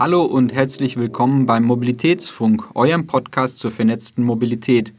Hallo 0.00 0.22
und 0.22 0.54
herzlich 0.54 0.96
willkommen 0.96 1.44
beim 1.44 1.64
Mobilitätsfunk, 1.64 2.74
eurem 2.74 3.06
Podcast 3.06 3.58
zur 3.58 3.70
vernetzten 3.70 4.24
Mobilität. 4.24 4.94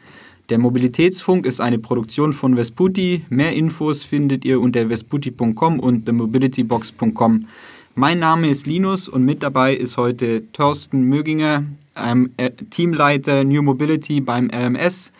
Der 0.51 0.59
Mobilitätsfunk 0.59 1.47
ist 1.47 1.59
eine 1.59 1.79
Produktion 1.79 2.33
von 2.33 2.55
Vesputi. 2.55 3.25
Mehr 3.29 3.53
Infos 3.53 4.03
findet 4.03 4.45
ihr 4.45 4.61
unter 4.61 4.89
vesputi.com 4.89 5.79
und 5.79 6.05
themobilitybox.com. 6.05 7.47
Mein 7.95 8.19
Name 8.19 8.47
ist 8.47 8.67
Linus 8.67 9.07
und 9.07 9.25
mit 9.25 9.41
dabei 9.41 9.73
ist 9.73 9.97
heute 9.97 10.43
Thorsten 10.53 11.01
Möginger, 11.01 11.63
ähm, 11.97 12.29
Teamleiter 12.69 13.43
New 13.43 13.63
Mobility 13.63 14.21
beim 14.21 14.51
RMS. 14.53 15.11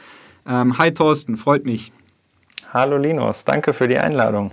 Ähm, 0.48 0.77
hi 0.77 0.93
Thorsten, 0.93 1.38
freut 1.38 1.66
mich. 1.66 1.91
Hallo 2.71 2.98
Linus, 2.98 3.45
danke 3.45 3.73
für 3.73 3.88
die 3.88 3.98
Einladung. 3.98 4.51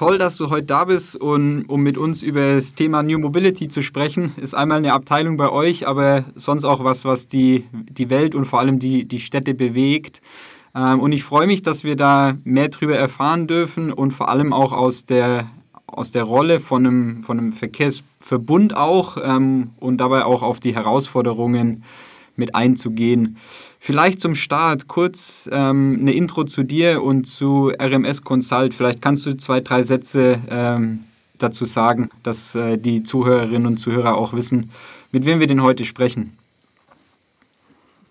Toll, 0.00 0.16
dass 0.16 0.38
du 0.38 0.48
heute 0.48 0.64
da 0.64 0.86
bist, 0.86 1.14
und, 1.14 1.66
um 1.66 1.82
mit 1.82 1.98
uns 1.98 2.22
über 2.22 2.54
das 2.54 2.74
Thema 2.74 3.02
New 3.02 3.18
Mobility 3.18 3.68
zu 3.68 3.82
sprechen. 3.82 4.32
Ist 4.38 4.54
einmal 4.54 4.78
eine 4.78 4.94
Abteilung 4.94 5.36
bei 5.36 5.50
euch, 5.50 5.86
aber 5.86 6.24
sonst 6.36 6.64
auch 6.64 6.82
was, 6.82 7.04
was 7.04 7.28
die, 7.28 7.66
die 7.70 8.08
Welt 8.08 8.34
und 8.34 8.46
vor 8.46 8.60
allem 8.60 8.78
die, 8.78 9.04
die 9.04 9.20
Städte 9.20 9.52
bewegt. 9.52 10.22
Ähm, 10.74 11.00
und 11.00 11.12
ich 11.12 11.22
freue 11.22 11.46
mich, 11.46 11.60
dass 11.60 11.84
wir 11.84 11.96
da 11.96 12.38
mehr 12.44 12.70
darüber 12.70 12.96
erfahren 12.96 13.46
dürfen 13.46 13.92
und 13.92 14.12
vor 14.12 14.30
allem 14.30 14.54
auch 14.54 14.72
aus 14.72 15.04
der, 15.04 15.50
aus 15.86 16.12
der 16.12 16.22
Rolle 16.22 16.60
von 16.60 16.86
einem, 16.86 17.22
von 17.22 17.36
einem 17.36 17.52
Verkehrsverbund 17.52 18.74
auch 18.74 19.18
ähm, 19.22 19.72
und 19.80 19.98
dabei 19.98 20.24
auch 20.24 20.40
auf 20.40 20.60
die 20.60 20.74
Herausforderungen 20.74 21.84
mit 22.40 22.56
einzugehen. 22.56 23.36
Vielleicht 23.78 24.20
zum 24.20 24.34
Start 24.34 24.88
kurz 24.88 25.48
ähm, 25.52 25.98
eine 26.00 26.12
Intro 26.12 26.44
zu 26.44 26.64
dir 26.64 27.02
und 27.02 27.26
zu 27.26 27.70
RMS 27.80 28.24
Consult. 28.24 28.74
Vielleicht 28.74 29.00
kannst 29.00 29.24
du 29.26 29.36
zwei, 29.36 29.60
drei 29.60 29.84
Sätze 29.84 30.38
ähm, 30.50 31.04
dazu 31.38 31.64
sagen, 31.64 32.10
dass 32.24 32.54
äh, 32.56 32.76
die 32.76 33.04
Zuhörerinnen 33.04 33.66
und 33.66 33.76
Zuhörer 33.78 34.16
auch 34.16 34.32
wissen, 34.32 34.70
mit 35.12 35.24
wem 35.24 35.38
wir 35.38 35.46
denn 35.46 35.62
heute 35.62 35.84
sprechen. 35.84 36.36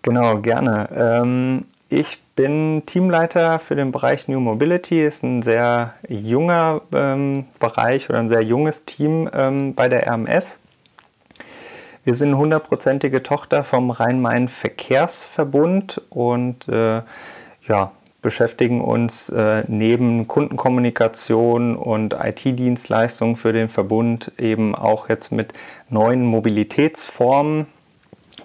Genau, 0.02 0.38
gerne. 0.38 0.88
Ähm, 0.92 1.64
ich 1.88 2.18
bin 2.34 2.84
Teamleiter 2.86 3.58
für 3.58 3.76
den 3.76 3.92
Bereich 3.92 4.28
New 4.28 4.40
Mobility. 4.40 5.02
Ist 5.04 5.22
ein 5.22 5.42
sehr 5.42 5.94
junger 6.08 6.80
ähm, 6.92 7.44
Bereich 7.58 8.08
oder 8.08 8.18
ein 8.18 8.28
sehr 8.28 8.42
junges 8.42 8.84
Team 8.86 9.28
ähm, 9.32 9.74
bei 9.74 9.88
der 9.88 10.06
RMS. 10.06 10.58
Wir 12.02 12.14
sind 12.14 12.34
hundertprozentige 12.34 13.22
Tochter 13.22 13.62
vom 13.62 13.90
Rhein-Main-Verkehrsverbund 13.90 16.00
und 16.08 16.66
äh, 16.66 17.02
ja, 17.68 17.92
beschäftigen 18.22 18.80
uns 18.80 19.28
äh, 19.28 19.64
neben 19.68 20.26
Kundenkommunikation 20.26 21.76
und 21.76 22.14
IT-Dienstleistungen 22.14 23.36
für 23.36 23.52
den 23.52 23.68
Verbund 23.68 24.32
eben 24.38 24.74
auch 24.74 25.10
jetzt 25.10 25.30
mit 25.30 25.52
neuen 25.90 26.24
Mobilitätsformen 26.24 27.66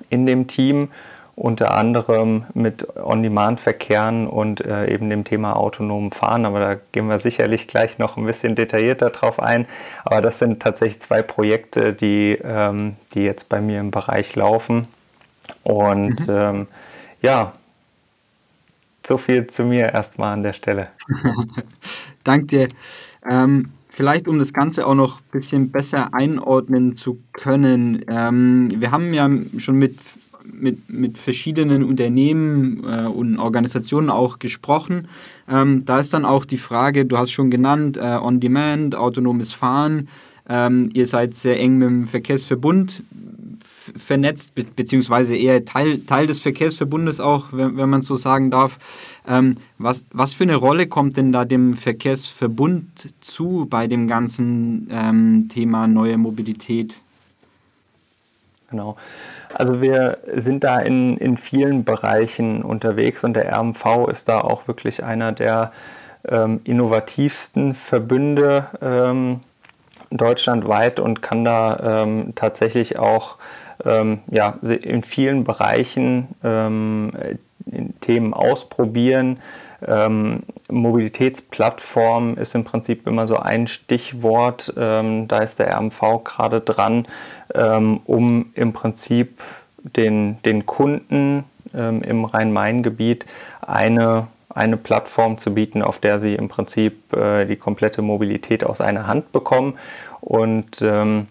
in 0.10 0.26
dem 0.26 0.48
Team 0.48 0.90
unter 1.36 1.74
anderem 1.76 2.46
mit 2.54 2.96
On-Demand-Verkehren 2.96 4.28
und 4.28 4.62
äh, 4.62 4.94
eben 4.94 5.10
dem 5.10 5.26
Thema 5.26 5.58
autonomen 5.58 6.12
Fahren. 6.12 6.46
Aber 6.46 6.60
da 6.60 6.76
gehen 6.94 7.08
wir 7.08 7.20
sicherlich 7.20 7.68
gleich 7.68 8.00
noch 8.00 8.16
ein 8.16 8.26
bisschen 8.26 8.56
detaillierter 8.56 9.10
drauf 9.10 9.40
ein. 9.40 9.66
Aber 10.06 10.22
das 10.22 10.40
sind 10.40 10.62
tatsächlich 10.62 11.02
zwei 11.02 11.22
Projekte, 11.22 11.94
die, 11.94 12.40
ähm, 12.42 12.96
die 13.14 13.24
jetzt 13.24 13.50
bei 13.50 13.60
mir 13.60 13.82
im 13.82 13.92
Bereich 13.92 14.36
laufen. 14.36 14.88
Und 15.64 16.26
mhm. 16.28 16.34
ähm, 16.34 16.68
ja, 17.22 17.54
so 19.06 19.18
viel 19.18 19.46
zu 19.48 19.64
mir 19.66 19.94
erstmal 19.94 20.34
an 20.34 20.42
der 20.42 20.54
Stelle. 20.54 20.90
Danke 22.24 22.46
dir. 22.46 22.68
Ähm, 23.30 23.72
vielleicht, 23.90 24.28
um 24.28 24.40
das 24.40 24.54
Ganze 24.54 24.88
auch 24.88 24.96
noch 24.96 25.20
ein 25.20 25.32
bisschen 25.32 25.72
besser 25.72 26.14
einordnen 26.14 26.96
zu 26.96 27.20
können. 27.34 28.06
Ähm, 28.08 28.70
wir 28.76 28.92
haben 28.92 29.14
ja 29.14 29.30
schon 29.58 29.76
mit 29.76 30.00
mit, 30.52 30.90
mit 30.90 31.18
verschiedenen 31.18 31.84
Unternehmen 31.84 32.84
äh, 32.84 33.06
und 33.06 33.40
Organisationen 33.40 34.10
auch 34.10 34.40
gesprochen. 34.40 35.08
Ähm, 35.50 35.86
da 35.86 36.00
ist 36.00 36.14
dann 36.14 36.26
auch 36.26 36.46
die 36.46 36.58
Frage, 36.58 37.06
du 37.06 37.18
hast 37.18 37.32
schon 37.32 37.52
genannt, 37.52 37.98
äh, 37.98 38.18
On-Demand, 38.22 38.96
autonomes 38.96 39.54
Fahren. 39.54 40.08
Ähm, 40.48 40.90
ihr 40.94 41.08
seid 41.08 41.34
sehr 41.36 41.60
eng 41.60 41.78
mit 41.78 41.90
dem 41.90 42.08
Verkehrsverbund 42.08 43.04
vernetzt, 43.96 44.56
be 44.56 44.66
beziehungsweise 44.76 45.36
eher 45.36 45.64
Teil, 45.66 46.00
Teil 46.00 46.28
des 46.28 46.40
Verkehrsverbundes 46.40 47.20
auch, 47.20 47.48
wenn, 47.52 47.78
wenn 47.78 47.90
man 47.90 48.02
so 48.02 48.16
sagen 48.16 48.52
darf. 48.52 48.80
Ähm, 49.28 49.58
was, 49.78 50.06
was 50.12 50.34
für 50.34 50.44
eine 50.44 50.56
Rolle 50.56 50.88
kommt 50.88 51.18
denn 51.18 51.32
da 51.32 51.46
dem 51.46 51.76
Verkehrsverbund 51.76 53.14
zu 53.22 53.68
bei 53.70 53.88
dem 53.88 54.08
ganzen 54.08 54.88
ähm, 54.92 55.50
Thema 55.50 55.88
neue 55.88 56.18
Mobilität? 56.18 57.02
Genau. 58.70 58.96
Also 59.54 59.82
wir 59.82 60.18
sind 60.34 60.64
da 60.64 60.80
in, 60.80 61.18
in 61.18 61.38
vielen 61.38 61.84
Bereichen 61.84 62.64
unterwegs 62.64 63.24
und 63.24 63.36
der 63.36 63.56
RMV 63.56 64.08
ist 64.10 64.28
da 64.28 64.42
auch 64.42 64.68
wirklich 64.68 65.04
einer 65.04 65.32
der 65.32 65.72
ähm, 66.28 66.62
innovativsten 66.64 67.74
Verbünde 67.74 68.68
ähm, 68.82 69.42
deutschlandweit 70.10 71.00
und 71.00 71.22
kann 71.22 71.44
da 71.44 72.04
ähm, 72.04 72.34
tatsächlich 72.36 72.98
auch 72.98 73.38
ähm, 73.84 74.20
ja, 74.30 74.58
in 74.62 75.04
vielen 75.04 75.44
Bereichen 75.44 76.30
ähm, 76.44 77.12
Themen 78.02 78.34
ausprobieren, 78.34 79.40
ähm, 79.88 80.44
Mobilitätsplattform 80.70 82.36
ist 82.36 82.56
im 82.56 82.64
Prinzip 82.64 83.08
immer 83.08 83.28
so 83.28 83.38
ein 83.38 83.68
Stichwort. 83.68 84.74
Ähm, 84.78 85.28
da 85.28 85.40
ist 85.40 85.60
der 85.60 85.76
RMV 85.76 86.24
gerade 86.24 86.62
dran, 86.62 87.08
ähm, 87.54 88.02
um 88.06 88.52
im 88.54 88.74
Prinzip 88.74 89.42
den, 89.78 90.42
den 90.44 90.66
Kunden 90.66 91.44
ähm, 91.74 92.02
im 92.02 92.26
Rhein-Main-Gebiet 92.26 93.26
eine, 93.62 94.28
eine 94.50 94.78
Plattform 94.78 95.38
zu 95.38 95.54
bieten, 95.54 95.82
auf 95.82 96.00
der 96.00 96.20
sie 96.20 96.36
im 96.36 96.48
Prinzip 96.48 97.14
äh, 97.14 97.46
die 97.46 97.58
komplette 97.58 98.02
Mobilität 98.02 98.64
aus 98.64 98.82
einer 98.82 99.08
Hand 99.08 99.32
bekommen. 99.32 99.78
Und 100.22 100.82
ähm, 100.82 101.28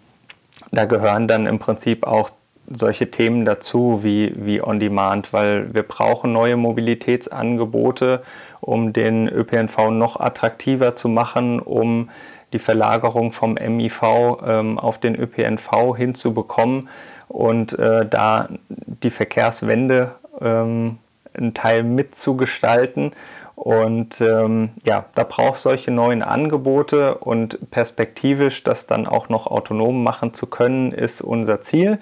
da 0.70 0.84
gehören 0.84 1.28
dann 1.28 1.46
im 1.46 1.58
Prinzip 1.58 2.06
auch 2.06 2.30
solche 2.70 3.10
Themen 3.10 3.44
dazu 3.44 4.00
wie, 4.02 4.34
wie 4.36 4.62
On-Demand, 4.62 5.32
weil 5.32 5.72
wir 5.74 5.82
brauchen 5.82 6.32
neue 6.32 6.56
Mobilitätsangebote, 6.56 8.22
um 8.60 8.92
den 8.92 9.28
ÖPNV 9.28 9.90
noch 9.90 10.18
attraktiver 10.18 10.94
zu 10.94 11.08
machen, 11.08 11.60
um 11.60 12.10
die 12.52 12.58
Verlagerung 12.58 13.32
vom 13.32 13.54
MIV 13.54 14.02
ähm, 14.46 14.78
auf 14.78 14.98
den 14.98 15.16
ÖPNV 15.16 15.96
hinzubekommen 15.96 16.88
und 17.28 17.78
äh, 17.78 18.06
da 18.06 18.48
die 18.68 19.10
Verkehrswende 19.10 20.12
ähm, 20.40 20.98
einen 21.36 21.54
Teil 21.54 21.82
mitzugestalten. 21.82 23.12
Und 23.56 24.20
ähm, 24.20 24.70
ja, 24.84 25.06
da 25.14 25.24
braucht 25.24 25.56
es 25.56 25.62
solche 25.62 25.90
neuen 25.90 26.22
Angebote 26.22 27.16
und 27.16 27.70
perspektivisch 27.70 28.62
das 28.64 28.86
dann 28.86 29.06
auch 29.06 29.28
noch 29.28 29.46
autonom 29.46 30.02
machen 30.02 30.34
zu 30.34 30.46
können, 30.46 30.92
ist 30.92 31.22
unser 31.22 31.60
Ziel. 31.60 31.98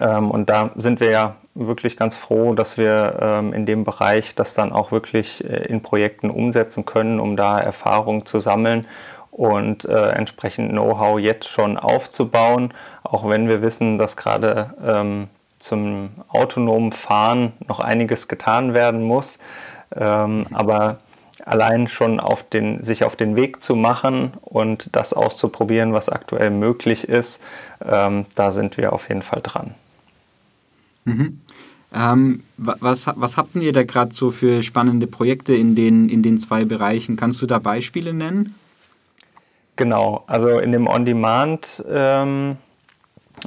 Ähm, 0.00 0.30
und 0.30 0.48
da 0.50 0.70
sind 0.76 1.00
wir 1.00 1.10
ja 1.10 1.36
wirklich 1.54 1.96
ganz 1.96 2.14
froh, 2.14 2.54
dass 2.54 2.78
wir 2.78 3.18
ähm, 3.20 3.52
in 3.52 3.66
dem 3.66 3.84
Bereich 3.84 4.34
das 4.34 4.54
dann 4.54 4.72
auch 4.72 4.92
wirklich 4.92 5.44
äh, 5.44 5.64
in 5.66 5.82
Projekten 5.82 6.30
umsetzen 6.30 6.84
können, 6.84 7.20
um 7.20 7.36
da 7.36 7.58
Erfahrung 7.58 8.26
zu 8.26 8.38
sammeln 8.40 8.86
und 9.30 9.84
äh, 9.84 10.10
entsprechend 10.10 10.70
Know-how 10.70 11.18
jetzt 11.18 11.48
schon 11.48 11.76
aufzubauen, 11.76 12.74
auch 13.02 13.28
wenn 13.28 13.48
wir 13.48 13.62
wissen, 13.62 13.98
dass 13.98 14.16
gerade 14.16 14.74
ähm, 14.84 15.28
zum 15.58 16.10
autonomen 16.28 16.92
Fahren 16.92 17.52
noch 17.66 17.80
einiges 17.80 18.28
getan 18.28 18.74
werden 18.74 19.02
muss. 19.02 19.38
Ähm, 19.96 20.46
aber 20.52 20.98
allein 21.44 21.88
schon 21.88 22.20
auf 22.20 22.42
den, 22.42 22.82
sich 22.82 23.04
auf 23.04 23.16
den 23.16 23.36
Weg 23.36 23.62
zu 23.62 23.74
machen 23.74 24.32
und 24.42 24.94
das 24.94 25.12
auszuprobieren, 25.12 25.92
was 25.92 26.08
aktuell 26.08 26.50
möglich 26.50 27.08
ist, 27.08 27.42
ähm, 27.84 28.26
da 28.34 28.50
sind 28.50 28.76
wir 28.76 28.92
auf 28.92 29.08
jeden 29.08 29.22
Fall 29.22 29.40
dran. 29.42 29.74
Mhm. 31.08 31.40
Ähm, 31.94 32.42
was, 32.58 33.06
was 33.06 33.36
habt 33.36 33.56
ihr 33.56 33.72
da 33.72 33.82
gerade 33.82 34.14
so 34.14 34.30
für 34.30 34.62
spannende 34.62 35.06
Projekte 35.06 35.54
in 35.54 35.74
den, 35.74 36.08
in 36.08 36.22
den 36.22 36.38
zwei 36.38 36.64
Bereichen? 36.64 37.16
Kannst 37.16 37.40
du 37.40 37.46
da 37.46 37.58
Beispiele 37.58 38.12
nennen? 38.12 38.54
Genau, 39.76 40.24
also 40.26 40.58
in 40.58 40.72
dem 40.72 40.86
On-Demand 40.86 41.84
ähm, 41.88 42.56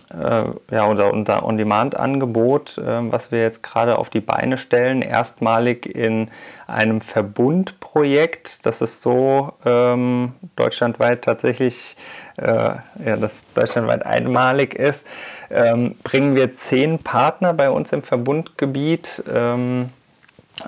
äh, 0.10 0.44
ja, 0.72 0.86
unser, 0.86 1.14
unser 1.14 1.46
On-Demand-Angebot, 1.46 2.78
äh, 2.78 3.12
was 3.12 3.32
wir 3.32 3.42
jetzt 3.42 3.64
gerade 3.64 3.98
auf 3.98 4.10
die 4.10 4.22
Beine 4.22 4.58
stellen, 4.58 5.02
erstmalig 5.02 5.86
in 5.86 6.30
einem 6.68 7.02
Verbundprojekt. 7.02 8.66
Das 8.66 8.82
ist 8.82 9.02
so 9.02 9.54
ähm, 9.66 10.34
deutschlandweit 10.56 11.24
tatsächlich, 11.24 11.96
äh, 12.38 12.46
ja, 12.46 13.18
das 13.20 13.44
deutschlandweit 13.54 14.06
einmalig 14.06 14.76
ist, 14.76 15.06
ähm, 15.50 15.96
bringen 16.04 16.36
wir 16.36 16.56
zehn 16.56 17.00
Partner 17.00 17.54
bei 17.54 17.70
uns 17.70 17.92
im 17.92 18.04
Verbundgebiet 18.04 19.24
ähm, 19.32 19.90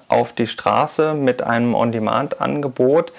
auf 0.08 0.34
die 0.34 0.48
Straße 0.48 1.14
mit 1.14 1.42
einem 1.42 1.76
On-Demand-Angebot 1.76 3.14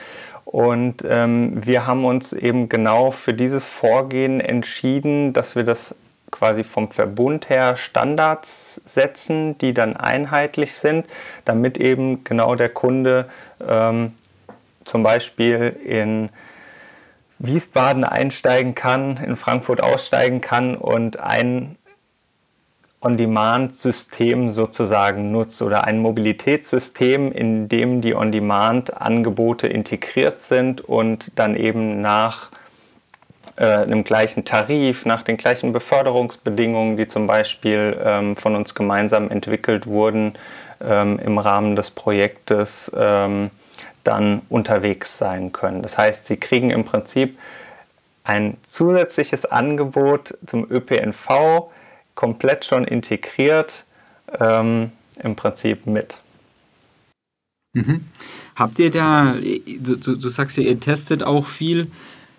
Und 0.54 1.04
ähm, 1.04 1.66
wir 1.66 1.84
haben 1.84 2.04
uns 2.04 2.32
eben 2.32 2.68
genau 2.68 3.10
für 3.10 3.34
dieses 3.34 3.66
Vorgehen 3.66 4.38
entschieden, 4.38 5.32
dass 5.32 5.56
wir 5.56 5.64
das 5.64 5.96
quasi 6.30 6.62
vom 6.62 6.92
Verbund 6.92 7.50
her 7.50 7.76
Standards 7.76 8.76
setzen, 8.86 9.58
die 9.58 9.74
dann 9.74 9.96
einheitlich 9.96 10.76
sind, 10.76 11.08
damit 11.44 11.76
eben 11.76 12.22
genau 12.22 12.54
der 12.54 12.68
Kunde 12.68 13.28
ähm, 13.68 14.12
zum 14.84 15.02
Beispiel 15.02 15.74
in 15.84 16.28
Wiesbaden 17.40 18.04
einsteigen 18.04 18.76
kann, 18.76 19.16
in 19.16 19.34
Frankfurt 19.34 19.82
aussteigen 19.82 20.40
kann 20.40 20.76
und 20.76 21.18
ein 21.18 21.74
On-Demand-System 23.04 24.50
sozusagen 24.50 25.30
nutzt 25.30 25.60
oder 25.62 25.84
ein 25.84 25.98
Mobilitätssystem, 25.98 27.30
in 27.30 27.68
dem 27.68 28.00
die 28.00 28.14
On-Demand-Angebote 28.14 29.68
integriert 29.68 30.40
sind 30.40 30.80
und 30.80 31.38
dann 31.38 31.54
eben 31.54 32.00
nach 32.00 32.50
äh, 33.56 33.66
einem 33.66 34.04
gleichen 34.04 34.44
Tarif, 34.44 35.04
nach 35.04 35.22
den 35.22 35.36
gleichen 35.36 35.72
Beförderungsbedingungen, 35.72 36.96
die 36.96 37.06
zum 37.06 37.26
Beispiel 37.26 37.96
ähm, 38.02 38.36
von 38.36 38.56
uns 38.56 38.74
gemeinsam 38.74 39.30
entwickelt 39.30 39.86
wurden 39.86 40.32
ähm, 40.80 41.18
im 41.18 41.38
Rahmen 41.38 41.76
des 41.76 41.90
Projektes, 41.90 42.90
ähm, 42.96 43.50
dann 44.02 44.42
unterwegs 44.48 45.18
sein 45.18 45.52
können. 45.52 45.82
Das 45.82 45.96
heißt, 45.96 46.26
sie 46.26 46.36
kriegen 46.36 46.70
im 46.70 46.84
Prinzip 46.84 47.38
ein 48.24 48.56
zusätzliches 48.62 49.44
Angebot 49.44 50.36
zum 50.46 50.70
ÖPNV 50.70 51.70
komplett 52.14 52.64
schon 52.64 52.84
integriert 52.84 53.84
ähm, 54.40 54.92
im 55.22 55.36
Prinzip 55.36 55.86
mit. 55.86 56.20
Mhm. 57.74 58.02
Habt 58.54 58.78
ihr 58.78 58.90
da, 58.90 59.34
du, 59.34 59.96
du, 59.96 60.28
sagst 60.28 60.56
ja, 60.56 60.62
ihr 60.62 60.78
testet 60.78 61.22
auch 61.22 61.46
viel. 61.46 61.88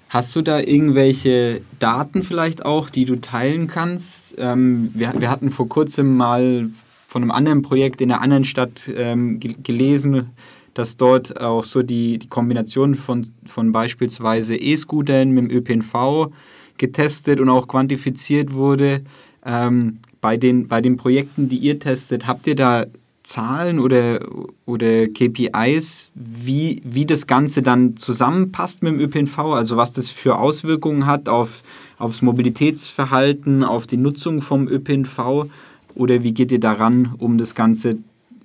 Hast 0.10 0.36
du 0.36 0.42
da 0.42 0.60
irgendwelche 0.60 1.62
Daten 1.80 2.24
vielleicht 2.24 2.66
auch, 2.66 2.90
die 2.90 3.06
du 3.06 3.18
teilen 3.18 3.68
kannst? 3.68 4.36
Ähm, 4.38 4.92
wir, 4.94 5.14
wir 5.18 5.30
hatten 5.30 5.52
vor 5.52 5.68
kurzem 5.68 6.16
mal 6.16 6.70
von 7.08 7.22
einem 7.22 7.32
anderen 7.32 7.62
Projekt 7.62 8.02
in 8.02 8.12
einer 8.12 8.22
anderen 8.22 8.46
Stadt 8.46 8.90
ähm, 8.96 9.40
gelesen, 9.40 10.32
dass 10.74 10.98
dort 10.98 11.40
auch 11.40 11.64
so 11.64 11.82
die, 11.82 12.18
die 12.18 12.28
Kombination 12.28 12.96
von, 12.96 13.32
von 13.46 13.72
beispielsweise 13.72 14.56
E-Scootern 14.56 15.32
mit 15.32 15.46
dem 15.46 15.52
ÖPNV 15.52 16.32
getestet 16.78 17.40
und 17.40 17.50
auch 17.50 17.68
quantifiziert 17.68 18.54
wurde. 18.54 19.02
Ähm, 19.46 20.00
bei, 20.22 20.38
den, 20.38 20.68
bei 20.68 20.82
den 20.82 20.98
Projekten, 20.98 21.50
die 21.50 21.58
ihr 21.58 21.80
testet, 21.80 22.28
habt 22.28 22.48
ihr 22.48 22.56
da 22.56 22.86
Zahlen 23.26 23.80
oder, 23.80 24.20
oder 24.66 25.08
KPIs, 25.08 26.12
wie, 26.14 26.82
wie 26.84 27.06
das 27.06 27.28
Ganze 27.28 27.62
dann 27.62 27.98
zusammenpasst 27.98 28.84
mit 28.84 28.94
dem 28.94 29.00
ÖPNV, 29.00 29.40
also 29.40 29.78
was 29.78 29.92
das 29.92 30.10
für 30.10 30.38
Auswirkungen 30.38 31.06
hat 31.06 31.28
auf, 31.28 31.62
aufs 31.98 32.22
Mobilitätsverhalten, 32.22 33.64
auf 33.64 33.88
die 33.88 33.98
Nutzung 33.98 34.42
vom 34.42 34.68
ÖPNV 34.68 35.48
oder 35.96 36.24
wie 36.24 36.34
geht 36.34 36.52
ihr 36.52 36.60
daran, 36.60 37.16
um 37.18 37.38
das 37.38 37.56
Ganze 37.56 37.98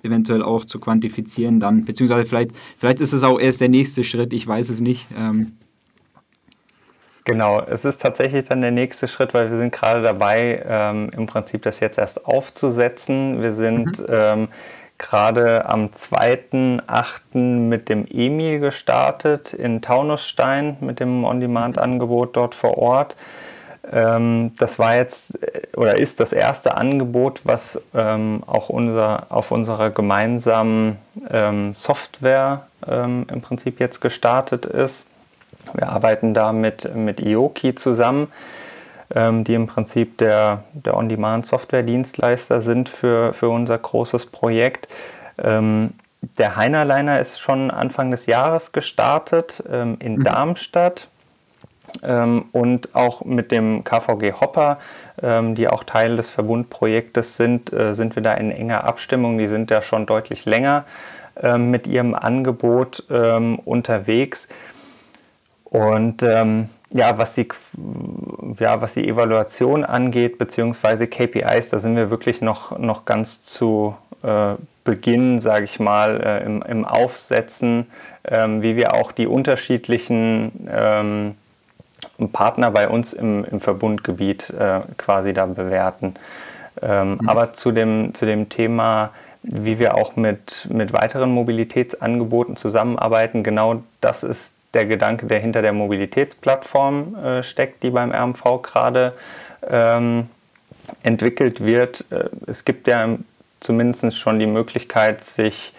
eventuell 0.03 0.41
auch 0.41 0.65
zu 0.65 0.79
quantifizieren 0.79 1.59
dann, 1.59 1.85
beziehungsweise 1.85 2.25
vielleicht, 2.25 2.51
vielleicht 2.77 3.01
ist 3.01 3.13
es 3.13 3.21
auch 3.21 3.39
erst 3.39 3.61
der 3.61 3.69
nächste 3.69 4.03
Schritt, 4.03 4.33
ich 4.33 4.47
weiß 4.47 4.69
es 4.69 4.81
nicht. 4.81 5.07
Ähm. 5.15 5.53
Genau, 7.23 7.61
es 7.61 7.85
ist 7.85 8.01
tatsächlich 8.01 8.45
dann 8.45 8.61
der 8.61 8.71
nächste 8.71 9.07
Schritt, 9.07 9.33
weil 9.33 9.51
wir 9.51 9.57
sind 9.57 9.71
gerade 9.71 10.01
dabei, 10.01 10.63
ähm, 10.67 11.11
im 11.15 11.27
Prinzip 11.27 11.61
das 11.61 11.79
jetzt 11.79 11.99
erst 11.99 12.25
aufzusetzen. 12.25 13.41
Wir 13.41 13.53
sind 13.53 13.99
mhm. 13.99 14.05
ähm, 14.09 14.47
gerade 14.97 15.67
am 15.67 15.87
2.8. 15.87 17.37
mit 17.37 17.89
dem 17.89 18.05
EMI 18.07 18.59
gestartet 18.59 19.53
in 19.53 19.81
Taunusstein, 19.81 20.77
mit 20.79 20.99
dem 20.99 21.23
On-Demand-Angebot 21.23 22.35
dort 22.35 22.55
vor 22.55 22.77
Ort. 22.77 23.15
Ähm, 23.91 24.51
das 24.57 24.79
war 24.79 24.95
jetzt 24.95 25.41
äh, 25.43 25.67
oder 25.75 25.97
ist 25.97 26.19
das 26.19 26.33
erste 26.33 26.77
Angebot, 26.77 27.41
was 27.43 27.81
ähm, 27.95 28.43
auch 28.45 28.69
unser, 28.69 29.27
auf 29.29 29.51
unserer 29.51 29.89
gemeinsamen 29.89 30.97
ähm, 31.29 31.73
Software 31.73 32.67
ähm, 32.87 33.25
im 33.31 33.41
Prinzip 33.41 33.79
jetzt 33.79 33.99
gestartet 33.99 34.65
ist. 34.65 35.05
Wir 35.73 35.89
arbeiten 35.89 36.33
da 36.33 36.53
mit, 36.53 36.93
mit 36.95 37.19
Ioki 37.19 37.75
zusammen, 37.75 38.31
ähm, 39.13 39.43
die 39.43 39.53
im 39.53 39.67
Prinzip 39.67 40.17
der, 40.17 40.63
der 40.73 40.97
On-Demand-Software-Dienstleister 40.97 42.61
sind 42.61 42.89
für, 42.89 43.33
für 43.33 43.49
unser 43.49 43.77
großes 43.77 44.27
Projekt. 44.27 44.87
Ähm, 45.37 45.91
der 46.37 46.55
Heinerliner 46.55 47.19
ist 47.19 47.39
schon 47.39 47.71
Anfang 47.71 48.11
des 48.11 48.27
Jahres 48.27 48.73
gestartet 48.73 49.63
in 49.67 49.97
mhm. 50.17 50.23
Darmstadt 50.23 51.07
ähm, 52.03 52.45
und 52.51 52.95
auch 52.95 53.23
mit 53.25 53.51
dem 53.51 53.83
KVG 53.83 54.33
Hopper, 54.39 54.79
ähm, 55.21 55.55
die 55.55 55.67
auch 55.67 55.83
Teil 55.83 56.17
des 56.17 56.29
Verbundprojektes 56.29 57.37
sind, 57.37 57.73
äh, 57.73 57.93
sind 57.93 58.15
wir 58.15 58.23
da 58.23 58.33
in 58.33 58.51
enger 58.51 58.83
Abstimmung. 58.83 59.37
Die 59.37 59.47
sind 59.47 59.71
ja 59.71 59.81
schon 59.81 60.05
deutlich 60.05 60.45
länger 60.45 60.85
ähm, 61.41 61.71
mit 61.71 61.87
ihrem 61.87 62.13
Angebot 62.13 63.03
ähm, 63.09 63.59
unterwegs. 63.59 64.47
Und 65.71 66.21
ähm, 66.21 66.69
ja, 66.89 67.17
was 67.17 67.33
die, 67.33 67.47
ja, 68.59 68.81
was 68.81 68.93
die 68.93 69.07
Evaluation 69.07 69.85
angeht, 69.85 70.37
beziehungsweise 70.37 71.07
KPIs, 71.07 71.69
da 71.69 71.79
sind 71.79 71.95
wir 71.95 72.09
wirklich 72.09 72.41
noch, 72.41 72.77
noch 72.77 73.05
ganz 73.05 73.41
zu 73.41 73.95
äh, 74.21 74.55
Beginn, 74.83 75.39
sage 75.39 75.63
ich 75.63 75.79
mal, 75.79 76.21
äh, 76.21 76.43
im, 76.43 76.61
im 76.61 76.83
Aufsetzen, 76.83 77.87
ähm, 78.25 78.61
wie 78.61 78.75
wir 78.75 78.93
auch 78.93 79.13
die 79.13 79.27
unterschiedlichen 79.27 80.67
ähm, 80.69 81.35
Partner 82.33 82.71
bei 82.71 82.89
uns 82.89 83.13
im, 83.13 83.45
im 83.45 83.61
Verbundgebiet 83.61 84.49
äh, 84.49 84.81
quasi 84.97 85.31
da 85.31 85.45
bewerten. 85.45 86.15
Ähm, 86.81 87.13
mhm. 87.13 87.29
Aber 87.29 87.53
zu 87.53 87.71
dem, 87.71 88.13
zu 88.13 88.25
dem 88.25 88.49
Thema, 88.49 89.11
wie 89.43 89.79
wir 89.79 89.95
auch 89.95 90.17
mit, 90.17 90.67
mit 90.69 90.91
weiteren 90.91 91.31
Mobilitätsangeboten 91.31 92.57
zusammenarbeiten, 92.57 93.43
genau 93.43 93.83
das 94.01 94.23
ist 94.23 94.55
der 94.73 94.85
Gedanke, 94.85 95.25
der 95.25 95.39
hinter 95.39 95.61
der 95.61 95.73
Mobilitätsplattform 95.73 97.15
äh, 97.15 97.43
steckt, 97.43 97.83
die 97.83 97.89
beim 97.89 98.11
RMV 98.11 98.61
gerade 98.61 99.13
ähm, 99.67 100.29
entwickelt 101.03 101.63
wird. 101.63 102.05
Äh, 102.09 102.29
es 102.47 102.65
gibt 102.65 102.87
ja 102.87 103.17
zumindest 103.59 104.17
schon 104.17 104.39
die 104.39 104.47
Möglichkeit, 104.47 105.23
sich 105.23 105.73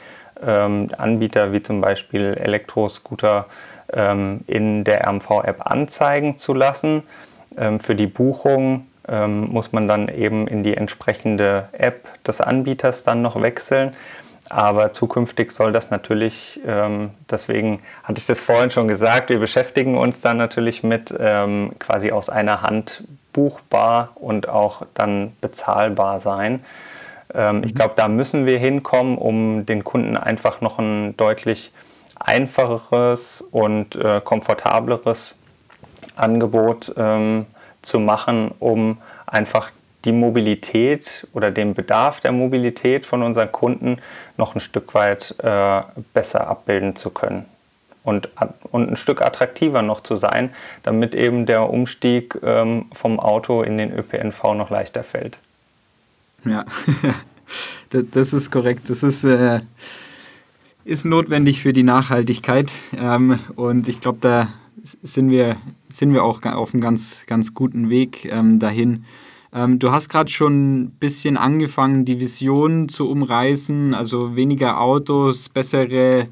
ähm, 0.44 0.90
Anbieter 0.96 1.52
wie 1.52 1.62
zum 1.62 1.80
Beispiel 1.80 2.34
Elektroscooter 2.38 3.46
ähm, 3.92 4.40
in 4.46 4.84
der 4.84 5.06
RMV-App 5.06 5.66
anzeigen 5.66 6.38
zu 6.38 6.54
lassen. 6.54 7.02
Ähm, 7.56 7.80
für 7.80 7.94
die 7.94 8.06
Buchung 8.06 8.86
ähm, 9.08 9.48
muss 9.50 9.72
man 9.72 9.88
dann 9.88 10.08
eben 10.08 10.46
in 10.46 10.62
die 10.62 10.76
entsprechende 10.76 11.68
App 11.72 12.08
des 12.24 12.40
Anbieters 12.40 13.04
dann 13.04 13.22
noch 13.22 13.40
wechseln. 13.40 13.94
Aber 14.52 14.92
zukünftig 14.92 15.50
soll 15.50 15.72
das 15.72 15.90
natürlich, 15.90 16.60
ähm, 16.66 17.12
deswegen 17.30 17.80
hatte 18.04 18.18
ich 18.18 18.26
das 18.26 18.38
vorhin 18.38 18.70
schon 18.70 18.86
gesagt, 18.86 19.30
wir 19.30 19.38
beschäftigen 19.38 19.96
uns 19.96 20.20
dann 20.20 20.36
natürlich 20.36 20.82
mit 20.82 21.14
ähm, 21.18 21.72
quasi 21.78 22.12
aus 22.12 22.28
einer 22.28 22.60
Hand 22.60 23.02
buchbar 23.32 24.10
und 24.14 24.50
auch 24.50 24.82
dann 24.92 25.32
bezahlbar 25.40 26.20
sein. 26.20 26.62
Ähm, 27.32 27.62
ich 27.64 27.72
mhm. 27.72 27.76
glaube, 27.76 27.94
da 27.96 28.08
müssen 28.08 28.44
wir 28.44 28.58
hinkommen, 28.58 29.16
um 29.16 29.64
den 29.64 29.84
Kunden 29.84 30.18
einfach 30.18 30.60
noch 30.60 30.78
ein 30.78 31.16
deutlich 31.16 31.72
einfacheres 32.20 33.40
und 33.52 33.96
äh, 33.96 34.20
komfortableres 34.22 35.38
Angebot 36.14 36.92
ähm, 36.98 37.46
zu 37.80 37.98
machen, 38.00 38.50
um 38.58 38.98
einfach 39.24 39.70
die 40.04 40.12
Mobilität 40.12 41.26
oder 41.32 41.50
den 41.50 41.74
Bedarf 41.74 42.20
der 42.20 42.32
Mobilität 42.32 43.06
von 43.06 43.22
unseren 43.22 43.52
Kunden 43.52 43.98
noch 44.36 44.54
ein 44.54 44.60
Stück 44.60 44.94
weit 44.94 45.34
äh, 45.38 45.82
besser 46.12 46.46
abbilden 46.48 46.96
zu 46.96 47.10
können 47.10 47.46
und, 48.04 48.28
und 48.70 48.90
ein 48.90 48.96
Stück 48.96 49.22
attraktiver 49.22 49.82
noch 49.82 50.00
zu 50.00 50.16
sein, 50.16 50.50
damit 50.82 51.14
eben 51.14 51.46
der 51.46 51.70
Umstieg 51.70 52.38
ähm, 52.42 52.86
vom 52.92 53.20
Auto 53.20 53.62
in 53.62 53.78
den 53.78 53.92
ÖPNV 53.92 54.54
noch 54.54 54.70
leichter 54.70 55.04
fällt. 55.04 55.38
Ja, 56.44 56.64
das 57.90 58.32
ist 58.32 58.50
korrekt. 58.50 58.90
Das 58.90 59.02
ist 59.02 59.22
äh, 59.22 59.60
ist 60.84 61.04
notwendig 61.04 61.62
für 61.62 61.72
die 61.72 61.82
Nachhaltigkeit. 61.82 62.72
Ähm, 62.96 63.38
und 63.54 63.88
ich 63.88 64.00
glaube, 64.00 64.18
da 64.20 64.48
sind 65.02 65.30
wir, 65.30 65.56
sind 65.88 66.12
wir 66.12 66.24
auch 66.24 66.42
auf 66.42 66.74
einem 66.74 66.80
ganz, 66.80 67.24
ganz 67.26 67.54
guten 67.54 67.88
Weg 67.88 68.24
ähm, 68.24 68.58
dahin. 68.58 69.04
Ähm, 69.54 69.78
du 69.78 69.92
hast 69.92 70.08
gerade 70.08 70.30
schon 70.30 70.82
ein 70.82 70.90
bisschen 70.92 71.36
angefangen, 71.36 72.04
die 72.04 72.20
Vision 72.20 72.88
zu 72.88 73.08
umreißen, 73.08 73.94
also 73.94 74.34
weniger 74.36 74.80
Autos, 74.80 75.48
bessere, 75.48 76.28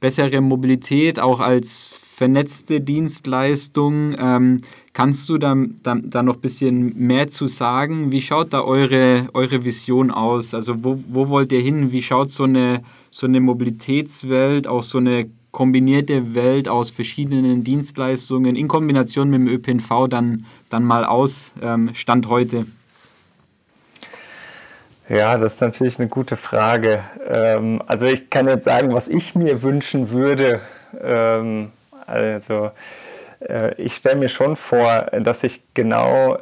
bessere 0.00 0.40
Mobilität, 0.40 1.20
auch 1.20 1.40
als 1.40 1.86
vernetzte 1.86 2.80
Dienstleistung. 2.80 4.14
Ähm, 4.18 4.60
kannst 4.92 5.28
du 5.28 5.38
da, 5.38 5.54
da, 5.82 5.96
da, 6.02 6.22
noch 6.22 6.36
ein 6.36 6.40
bisschen 6.40 6.96
mehr 6.98 7.28
zu 7.28 7.46
sagen? 7.46 8.12
Wie 8.12 8.22
schaut 8.22 8.52
da 8.52 8.62
eure, 8.62 9.28
eure 9.32 9.64
Vision 9.64 10.10
aus? 10.10 10.54
Also 10.54 10.84
wo, 10.84 11.02
wo 11.08 11.28
wollt 11.28 11.52
ihr 11.52 11.60
hin? 11.60 11.92
Wie 11.92 12.02
schaut 12.02 12.30
so 12.30 12.44
eine 12.44 12.82
so 13.10 13.26
eine 13.26 13.40
Mobilitätswelt, 13.40 14.66
auch 14.66 14.82
so 14.82 14.98
eine 14.98 15.28
kombinierte 15.50 16.34
Welt 16.34 16.68
aus 16.68 16.90
verschiedenen 16.90 17.64
Dienstleistungen 17.64 18.56
in 18.56 18.68
Kombination 18.68 19.30
mit 19.30 19.40
dem 19.40 19.48
ÖPNV 19.48 20.08
dann, 20.08 20.46
dann 20.68 20.84
mal 20.84 21.04
aus, 21.04 21.52
ähm, 21.62 21.90
Stand 21.94 22.28
heute? 22.28 22.66
Ja, 25.08 25.36
das 25.38 25.54
ist 25.54 25.60
natürlich 25.60 25.98
eine 25.98 26.08
gute 26.08 26.36
Frage. 26.36 27.02
Ähm, 27.28 27.82
also 27.86 28.06
ich 28.06 28.30
kann 28.30 28.46
jetzt 28.46 28.64
sagen, 28.64 28.92
was 28.92 29.08
ich 29.08 29.34
mir 29.34 29.62
wünschen 29.62 30.10
würde. 30.10 30.60
Ähm, 31.02 31.72
also 32.06 32.70
äh, 33.40 33.74
ich 33.74 33.96
stelle 33.96 34.16
mir 34.16 34.28
schon 34.28 34.54
vor, 34.54 35.06
dass 35.20 35.42
ich 35.42 35.62
genau 35.74 36.38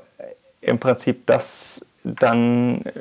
im 0.60 0.78
Prinzip 0.78 1.26
das 1.26 1.84
dann 2.04 2.82
äh, 2.82 2.92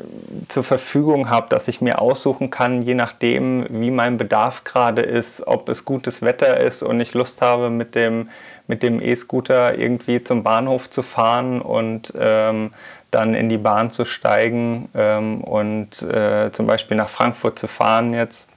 zur 0.48 0.64
Verfügung 0.64 1.30
habe, 1.30 1.50
dass 1.50 1.68
ich 1.68 1.82
mir 1.82 2.02
aussuchen 2.02 2.50
kann, 2.50 2.82
je 2.82 2.94
nachdem, 2.94 3.66
wie 3.70 3.92
mein 3.92 4.18
Bedarf 4.18 4.64
gerade 4.64 5.02
ist, 5.02 5.46
ob 5.46 5.70
es 5.70 5.86
gutes 5.86 6.22
Wetter 6.22 6.60
ist 6.60 6.84
und 6.84 7.00
ich 7.00 7.14
Lust 7.14 7.42
habe, 7.42 7.70
mit 7.70 7.96
dem 7.96 8.30
mit 8.68 8.84
dem 8.84 9.02
E-Scooter 9.02 9.78
irgendwie 9.78 10.24
zum 10.24 10.44
Bahnhof 10.44 10.90
zu 10.90 11.02
fahren 11.02 11.62
und 11.62 12.14
ähm, 12.20 12.72
dann 13.12 13.34
in 13.34 13.50
die 13.50 13.58
Bahn 13.58 13.92
zu 13.92 14.06
steigen 14.06 14.90
ähm, 14.94 15.42
und 15.42 16.02
äh, 16.02 16.52
zum 16.52 16.68
Beispiel 16.68 16.98
nach 16.98 17.10
Frankfurt 17.10 17.58
zu 17.58 17.68
fahren 17.68 18.14
jetzt. 18.14 18.50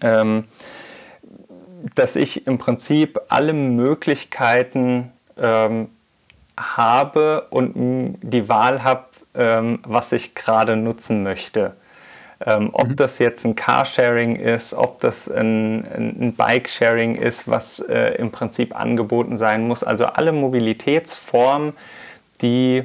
Ähm, 0.00 0.44
dass 1.96 2.14
ich 2.14 2.46
im 2.46 2.58
Prinzip 2.58 3.20
alle 3.28 3.52
Möglichkeiten 3.52 5.10
ähm, 5.36 5.88
habe 6.56 7.48
und 7.50 8.20
die 8.22 8.48
Wahl 8.48 8.84
habe, 8.84 9.06
ähm, 9.34 9.80
was 9.84 10.12
ich 10.12 10.34
gerade 10.34 10.76
nutzen 10.76 11.22
möchte. 11.22 11.74
Ähm, 12.44 12.70
ob 12.72 12.88
mhm. 12.88 12.96
das 12.96 13.18
jetzt 13.18 13.44
ein 13.44 13.54
Carsharing 13.54 14.36
ist, 14.36 14.74
ob 14.74 15.00
das 15.00 15.28
ein, 15.28 15.84
ein 15.84 16.34
Bike-Sharing 16.34 17.14
ist, 17.14 17.48
was 17.48 17.78
äh, 17.80 18.14
im 18.16 18.32
Prinzip 18.32 18.78
angeboten 18.78 19.36
sein 19.36 19.68
muss. 19.68 19.84
Also 19.84 20.06
alle 20.06 20.32
Mobilitätsformen, 20.32 21.74
die 22.40 22.84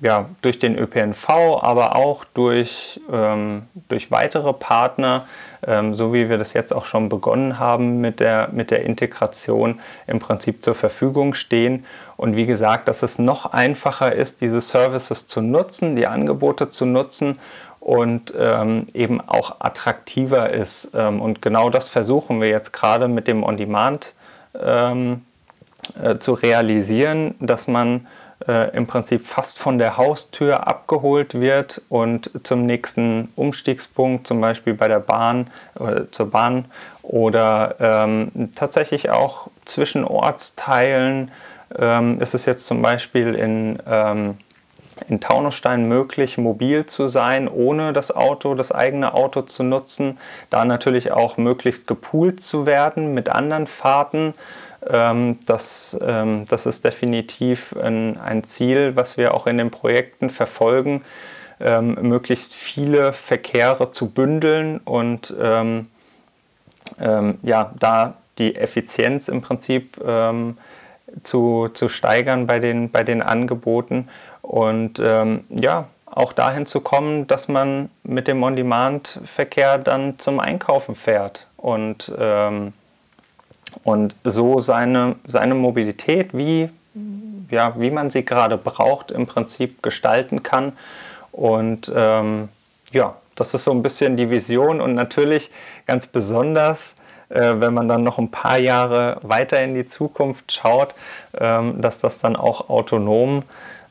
ja, 0.00 0.28
durch 0.42 0.58
den 0.58 0.78
ÖPNV, 0.78 1.28
aber 1.28 1.96
auch 1.96 2.24
durch, 2.24 3.00
ähm, 3.10 3.62
durch 3.88 4.10
weitere 4.10 4.52
Partner, 4.52 5.26
ähm, 5.66 5.94
so 5.94 6.12
wie 6.12 6.28
wir 6.28 6.38
das 6.38 6.52
jetzt 6.52 6.72
auch 6.72 6.84
schon 6.86 7.08
begonnen 7.08 7.58
haben 7.58 8.00
mit 8.00 8.20
der, 8.20 8.48
mit 8.52 8.70
der 8.70 8.84
Integration, 8.84 9.80
im 10.06 10.20
Prinzip 10.20 10.62
zur 10.62 10.76
Verfügung 10.76 11.34
stehen. 11.34 11.84
Und 12.18 12.34
wie 12.34 12.46
gesagt, 12.46 12.88
dass 12.88 13.02
es 13.02 13.18
noch 13.18 13.46
einfacher 13.46 14.12
ist, 14.12 14.40
diese 14.40 14.60
Services 14.60 15.28
zu 15.28 15.40
nutzen, 15.40 15.94
die 15.94 16.08
Angebote 16.08 16.68
zu 16.68 16.84
nutzen 16.84 17.38
und 17.78 18.34
ähm, 18.36 18.88
eben 18.92 19.20
auch 19.20 19.60
attraktiver 19.60 20.50
ist. 20.50 20.90
Ähm, 20.94 21.22
und 21.22 21.40
genau 21.40 21.70
das 21.70 21.88
versuchen 21.88 22.40
wir 22.40 22.48
jetzt 22.48 22.72
gerade 22.72 23.06
mit 23.06 23.28
dem 23.28 23.44
On-Demand 23.44 24.14
ähm, 24.60 25.24
äh, 26.02 26.18
zu 26.18 26.32
realisieren, 26.34 27.36
dass 27.38 27.68
man 27.68 28.08
äh, 28.48 28.76
im 28.76 28.88
Prinzip 28.88 29.24
fast 29.24 29.56
von 29.56 29.78
der 29.78 29.96
Haustür 29.96 30.66
abgeholt 30.66 31.40
wird 31.40 31.82
und 31.88 32.32
zum 32.42 32.66
nächsten 32.66 33.28
Umstiegspunkt, 33.36 34.26
zum 34.26 34.40
Beispiel 34.40 34.74
bei 34.74 34.88
der 34.88 35.00
Bahn 35.00 35.46
äh, 35.78 36.02
zur 36.10 36.32
Bahn 36.32 36.64
oder 37.02 37.76
ähm, 37.78 38.50
tatsächlich 38.56 39.10
auch 39.10 39.48
zwischen 39.64 40.04
Ortsteilen 40.04 41.30
ähm, 41.76 42.20
ist 42.20 42.34
es 42.34 42.46
jetzt 42.46 42.66
zum 42.66 42.80
Beispiel 42.82 43.34
in, 43.34 43.78
ähm, 43.86 44.38
in 45.08 45.20
Taunusstein 45.20 45.86
möglich, 45.86 46.38
mobil 46.38 46.86
zu 46.86 47.08
sein, 47.08 47.48
ohne 47.48 47.92
das 47.92 48.14
Auto, 48.14 48.54
das 48.54 48.72
eigene 48.72 49.14
Auto 49.14 49.42
zu 49.42 49.62
nutzen, 49.62 50.18
da 50.50 50.64
natürlich 50.64 51.12
auch 51.12 51.36
möglichst 51.36 51.86
gepoolt 51.86 52.40
zu 52.40 52.66
werden 52.66 53.14
mit 53.14 53.28
anderen 53.28 53.66
Fahrten. 53.66 54.34
Ähm, 54.88 55.38
das, 55.46 55.98
ähm, 56.02 56.46
das 56.48 56.66
ist 56.66 56.84
definitiv 56.84 57.76
ein, 57.76 58.18
ein, 58.18 58.44
Ziel, 58.44 58.96
was 58.96 59.16
wir 59.16 59.34
auch 59.34 59.46
in 59.46 59.58
den 59.58 59.70
Projekten 59.70 60.30
verfolgen, 60.30 61.02
ähm, 61.60 61.98
möglichst 62.00 62.54
viele 62.54 63.12
Verkehre 63.12 63.90
zu 63.90 64.08
bündeln 64.08 64.80
und 64.84 65.34
ja, 67.42 67.74
da 67.78 68.14
die 68.38 68.56
Effizienz 68.56 69.28
im 69.28 69.42
Prinzip 69.42 69.98
zu, 71.22 71.68
zu 71.72 71.88
steigern 71.88 72.46
bei 72.46 72.58
den, 72.58 72.90
bei 72.90 73.02
den 73.02 73.22
Angeboten 73.22 74.08
und 74.42 74.98
ja, 74.98 75.86
auch 76.06 76.32
dahin 76.32 76.66
zu 76.66 76.80
kommen, 76.80 77.26
dass 77.26 77.48
man 77.48 77.90
mit 78.02 78.28
dem 78.28 78.42
On-Demand-Verkehr 78.42 79.78
dann 79.78 80.18
zum 80.18 80.40
Einkaufen 80.40 80.94
fährt 80.94 81.46
und 81.56 82.12
ähm, 82.18 82.72
und 83.84 84.16
so 84.24 84.60
seine, 84.60 85.16
seine 85.26 85.54
Mobilität, 85.54 86.36
wie, 86.36 86.70
ja, 87.50 87.74
wie 87.78 87.90
man 87.90 88.10
sie 88.10 88.24
gerade 88.24 88.56
braucht, 88.56 89.10
im 89.10 89.26
Prinzip 89.26 89.82
gestalten 89.82 90.42
kann. 90.42 90.72
Und 91.32 91.92
ähm, 91.94 92.48
ja, 92.92 93.16
das 93.34 93.54
ist 93.54 93.64
so 93.64 93.70
ein 93.70 93.82
bisschen 93.82 94.16
die 94.16 94.30
Vision 94.30 94.80
und 94.80 94.94
natürlich 94.94 95.50
ganz 95.86 96.06
besonders, 96.06 96.94
wenn 97.30 97.74
man 97.74 97.88
dann 97.88 98.04
noch 98.04 98.18
ein 98.18 98.30
paar 98.30 98.58
Jahre 98.58 99.18
weiter 99.22 99.62
in 99.62 99.74
die 99.74 99.86
Zukunft 99.86 100.52
schaut, 100.52 100.94
ähm, 101.38 101.80
dass 101.80 101.98
das 101.98 102.18
dann 102.18 102.36
auch 102.36 102.70
autonom 102.70 103.42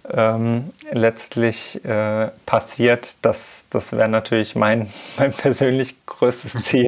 ähm, 0.10 0.72
letztlich 0.92 1.84
äh, 1.86 2.30
passiert, 2.46 3.16
das, 3.22 3.66
das 3.70 3.92
wäre 3.94 4.10
natürlich 4.10 4.56
mein, 4.56 4.92
mein 5.18 5.34
persönlich 5.34 5.96
größtes 6.06 6.62
Ziel. 6.62 6.88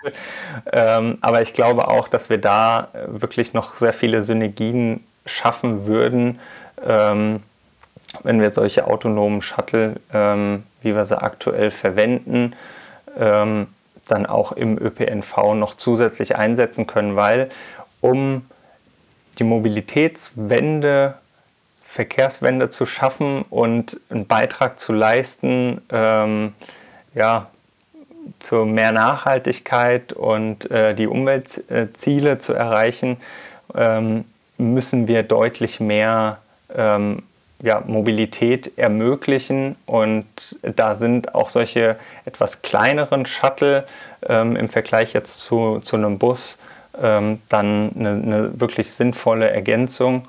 ähm, 0.71 1.17
aber 1.21 1.41
ich 1.41 1.53
glaube 1.53 1.87
auch, 1.87 2.07
dass 2.07 2.29
wir 2.29 2.37
da 2.37 2.89
wirklich 3.07 3.53
noch 3.53 3.75
sehr 3.75 3.93
viele 3.93 4.23
Synergien 4.23 5.03
schaffen 5.25 5.85
würden, 5.85 6.39
ähm, 6.85 7.41
wenn 8.23 8.41
wir 8.41 8.49
solche 8.49 8.87
autonomen 8.87 9.41
Shuttle, 9.41 9.97
ähm, 10.13 10.63
wie 10.81 10.95
wir 10.95 11.05
sie 11.05 11.21
aktuell 11.21 11.71
verwenden, 11.71 12.55
ähm, 13.17 13.67
dann 14.11 14.25
auch 14.25 14.51
im 14.51 14.77
ÖPNV 14.77 15.53
noch 15.55 15.75
zusätzlich 15.75 16.35
einsetzen 16.35 16.87
können, 16.87 17.15
weil 17.15 17.49
um 18.01 18.45
die 19.37 19.43
Mobilitätswende 19.43 21.15
Verkehrswende 21.81 22.69
zu 22.69 22.85
schaffen 22.85 23.41
und 23.49 23.99
einen 24.09 24.27
Beitrag 24.27 24.79
zu 24.79 24.93
leisten, 24.93 25.81
ähm, 25.89 26.53
ja, 27.15 27.47
zu 28.39 28.65
mehr 28.65 28.91
Nachhaltigkeit 28.91 30.13
und 30.13 30.69
äh, 30.69 30.93
die 30.93 31.07
Umweltziele 31.07 32.37
zu 32.37 32.53
erreichen, 32.53 33.17
ähm, 33.73 34.25
müssen 34.59 35.07
wir 35.07 35.23
deutlich 35.23 35.79
mehr 35.79 36.37
ähm, 36.75 37.23
ja, 37.61 37.83
Mobilität 37.85 38.77
ermöglichen. 38.77 39.75
Und 39.85 40.25
da 40.61 40.95
sind 40.95 41.35
auch 41.35 41.49
solche 41.49 41.97
etwas 42.25 42.61
kleineren 42.61 43.25
Shuttle 43.25 43.85
ähm, 44.27 44.55
im 44.55 44.69
Vergleich 44.69 45.13
jetzt 45.13 45.39
zu, 45.41 45.79
zu 45.79 45.95
einem 45.95 46.17
Bus 46.19 46.57
ähm, 47.01 47.41
dann 47.49 47.91
eine, 47.95 48.09
eine 48.09 48.59
wirklich 48.59 48.91
sinnvolle 48.91 49.49
Ergänzung. 49.49 50.23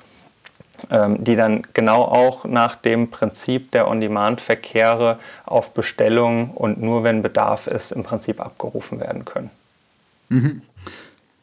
Ähm, 0.89 1.23
die 1.23 1.35
dann 1.35 1.61
genau 1.73 2.01
auch 2.01 2.45
nach 2.45 2.75
dem 2.75 3.11
Prinzip 3.11 3.71
der 3.71 3.87
On-Demand-Verkehre 3.87 5.19
auf 5.45 5.75
Bestellung 5.75 6.51
und 6.51 6.81
nur 6.81 7.03
wenn 7.03 7.21
Bedarf 7.21 7.67
ist, 7.67 7.91
im 7.91 8.01
Prinzip 8.03 8.39
abgerufen 8.39 8.99
werden 8.99 9.23
können. 9.23 9.51
Mhm. 10.29 10.61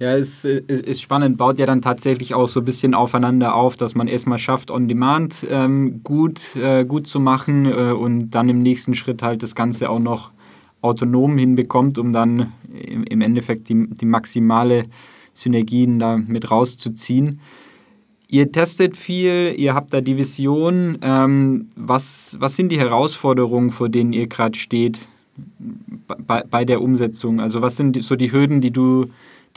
Ja, 0.00 0.16
es 0.16 0.44
ist 0.44 1.02
spannend, 1.02 1.38
baut 1.38 1.58
ja 1.58 1.66
dann 1.66 1.82
tatsächlich 1.82 2.32
auch 2.32 2.46
so 2.46 2.60
ein 2.60 2.64
bisschen 2.64 2.94
aufeinander 2.94 3.56
auf, 3.56 3.76
dass 3.76 3.96
man 3.96 4.06
erstmal 4.06 4.38
schafft, 4.38 4.70
On-Demand 4.70 5.44
ähm, 5.50 6.04
gut, 6.04 6.54
äh, 6.54 6.84
gut 6.84 7.08
zu 7.08 7.18
machen 7.18 7.66
äh, 7.66 7.90
und 7.90 8.30
dann 8.30 8.48
im 8.48 8.62
nächsten 8.62 8.94
Schritt 8.94 9.22
halt 9.22 9.42
das 9.42 9.56
Ganze 9.56 9.90
auch 9.90 9.98
noch 9.98 10.30
autonom 10.82 11.36
hinbekommt, 11.36 11.98
um 11.98 12.12
dann 12.12 12.52
im, 12.72 13.02
im 13.02 13.20
Endeffekt 13.20 13.68
die, 13.68 13.88
die 13.88 14.06
maximale 14.06 14.86
Synergien 15.34 15.98
da 15.98 16.16
mit 16.16 16.48
rauszuziehen. 16.48 17.40
Ihr 18.28 18.52
testet 18.52 18.96
viel, 18.96 19.54
ihr 19.56 19.74
habt 19.74 19.92
da 19.92 20.00
die 20.00 20.16
Vision. 20.16 20.98
Ähm, 21.02 21.68
was, 21.74 22.36
was 22.38 22.54
sind 22.54 22.70
die 22.70 22.78
Herausforderungen, 22.78 23.70
vor 23.70 23.88
denen 23.88 24.12
ihr 24.12 24.28
gerade 24.28 24.56
steht 24.56 25.08
bei, 26.26 26.44
bei 26.48 26.64
der 26.64 26.82
Umsetzung? 26.82 27.40
Also 27.40 27.62
was 27.62 27.76
sind 27.76 28.00
so 28.02 28.14
die 28.14 28.30
Hürden, 28.30 28.60
die 28.60 28.70
du, 28.70 29.06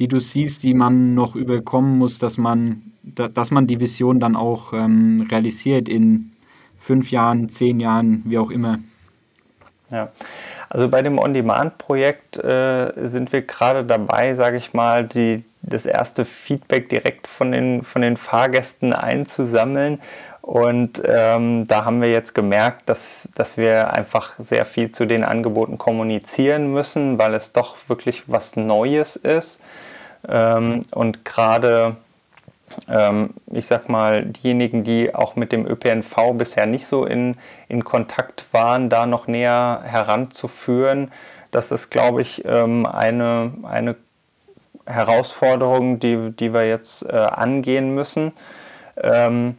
die 0.01 0.07
du 0.07 0.19
siehst, 0.19 0.63
die 0.63 0.73
man 0.73 1.13
noch 1.13 1.35
überkommen 1.35 1.99
muss, 1.99 2.17
dass 2.17 2.39
man, 2.39 2.81
da, 3.03 3.27
dass 3.27 3.51
man 3.51 3.67
die 3.67 3.79
Vision 3.79 4.19
dann 4.19 4.35
auch 4.35 4.73
ähm, 4.73 5.27
realisiert 5.29 5.87
in 5.87 6.31
fünf 6.79 7.11
Jahren, 7.11 7.49
zehn 7.49 7.79
Jahren, 7.79 8.23
wie 8.25 8.39
auch 8.39 8.49
immer? 8.49 8.79
Ja, 9.91 10.09
also 10.69 10.89
bei 10.89 11.03
dem 11.03 11.19
On-Demand-Projekt 11.19 12.43
äh, 12.43 12.93
sind 13.07 13.31
wir 13.31 13.43
gerade 13.43 13.83
dabei, 13.85 14.33
sage 14.33 14.57
ich 14.57 14.73
mal, 14.73 15.07
die, 15.07 15.43
das 15.61 15.85
erste 15.85 16.25
Feedback 16.25 16.89
direkt 16.89 17.27
von 17.27 17.51
den, 17.51 17.83
von 17.83 18.01
den 18.01 18.17
Fahrgästen 18.17 18.93
einzusammeln. 18.93 19.99
Und 20.41 21.03
ähm, 21.05 21.67
da 21.67 21.85
haben 21.85 22.01
wir 22.01 22.09
jetzt 22.09 22.33
gemerkt, 22.33 22.89
dass, 22.89 23.29
dass 23.35 23.55
wir 23.55 23.93
einfach 23.93 24.39
sehr 24.39 24.65
viel 24.65 24.91
zu 24.91 25.05
den 25.05 25.23
Angeboten 25.23 25.77
kommunizieren 25.77 26.73
müssen, 26.73 27.19
weil 27.19 27.35
es 27.35 27.51
doch 27.51 27.75
wirklich 27.87 28.23
was 28.25 28.55
Neues 28.55 29.15
ist. 29.15 29.61
Ähm, 30.27 30.85
und 30.91 31.25
gerade, 31.25 31.95
ähm, 32.87 33.31
ich 33.47 33.67
sag 33.67 33.89
mal, 33.89 34.25
diejenigen, 34.25 34.83
die 34.83 35.13
auch 35.13 35.35
mit 35.35 35.51
dem 35.51 35.65
ÖPNV 35.65 36.33
bisher 36.33 36.65
nicht 36.65 36.85
so 36.85 37.05
in, 37.05 37.37
in 37.67 37.83
Kontakt 37.83 38.45
waren, 38.51 38.89
da 38.89 39.05
noch 39.05 39.27
näher 39.27 39.81
heranzuführen, 39.83 41.11
das 41.51 41.71
ist, 41.71 41.89
glaube 41.89 42.21
ich, 42.21 42.45
ähm, 42.45 42.85
eine, 42.85 43.51
eine 43.63 43.95
Herausforderung, 44.85 45.99
die, 45.99 46.31
die 46.31 46.53
wir 46.53 46.65
jetzt 46.65 47.03
äh, 47.03 47.15
angehen 47.15 47.93
müssen. 47.93 48.31
Ähm, 48.97 49.57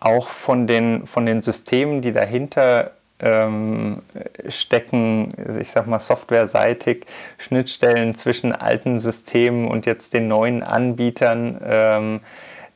auch 0.00 0.28
von 0.28 0.66
den, 0.66 1.06
von 1.06 1.26
den 1.26 1.42
Systemen, 1.42 2.02
die 2.02 2.12
dahinter 2.12 2.92
ähm, 3.22 4.02
stecken, 4.48 5.32
ich 5.60 5.70
sag 5.70 5.86
mal 5.86 6.00
softwareseitig, 6.00 7.06
Schnittstellen 7.38 8.14
zwischen 8.14 8.52
alten 8.52 8.98
Systemen 8.98 9.68
und 9.68 9.86
jetzt 9.86 10.12
den 10.12 10.28
neuen 10.28 10.62
Anbietern. 10.62 11.60
Ähm, 11.64 12.20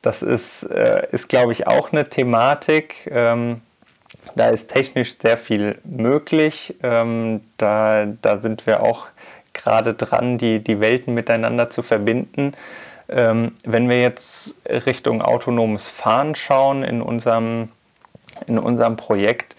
das 0.03 0.23
ist, 0.23 0.63
äh, 0.63 1.09
ist 1.11 1.29
glaube 1.29 1.53
ich, 1.53 1.67
auch 1.67 1.93
eine 1.93 2.05
Thematik. 2.05 3.11
Ähm, 3.11 3.63
da 4.35 4.51
ist 4.51 4.69
technisch 4.69 5.19
sehr 5.19 5.37
viel 5.37 5.79
möglich. 5.85 6.77
Ähm, 6.83 7.41
da, 7.57 8.07
da 8.23 8.41
sind 8.41 8.67
wir 8.67 8.83
auch 8.83 9.07
gerade 9.53 9.95
dran, 9.95 10.39
die, 10.39 10.63
die 10.63 10.81
Welten 10.81 11.15
miteinander 11.15 11.71
zu 11.71 11.83
verbinden. 11.83 12.53
Ähm, 13.09 13.53
wenn 13.65 13.89
wir 13.89 14.01
jetzt 14.01 14.61
Richtung 14.69 15.23
autonomes 15.23 15.89
Fahren 15.89 16.35
schauen 16.35 16.83
in 16.83 17.03
unserem, 17.03 17.71
in 18.47 18.59
unserem 18.59 18.97
Projekt, 18.97 19.56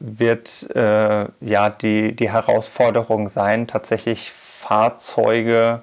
wird 0.00 0.74
äh, 0.74 1.26
ja 1.40 1.70
die, 1.70 2.16
die 2.16 2.30
Herausforderung 2.32 3.28
sein, 3.28 3.66
tatsächlich 3.66 4.32
Fahrzeuge 4.32 5.82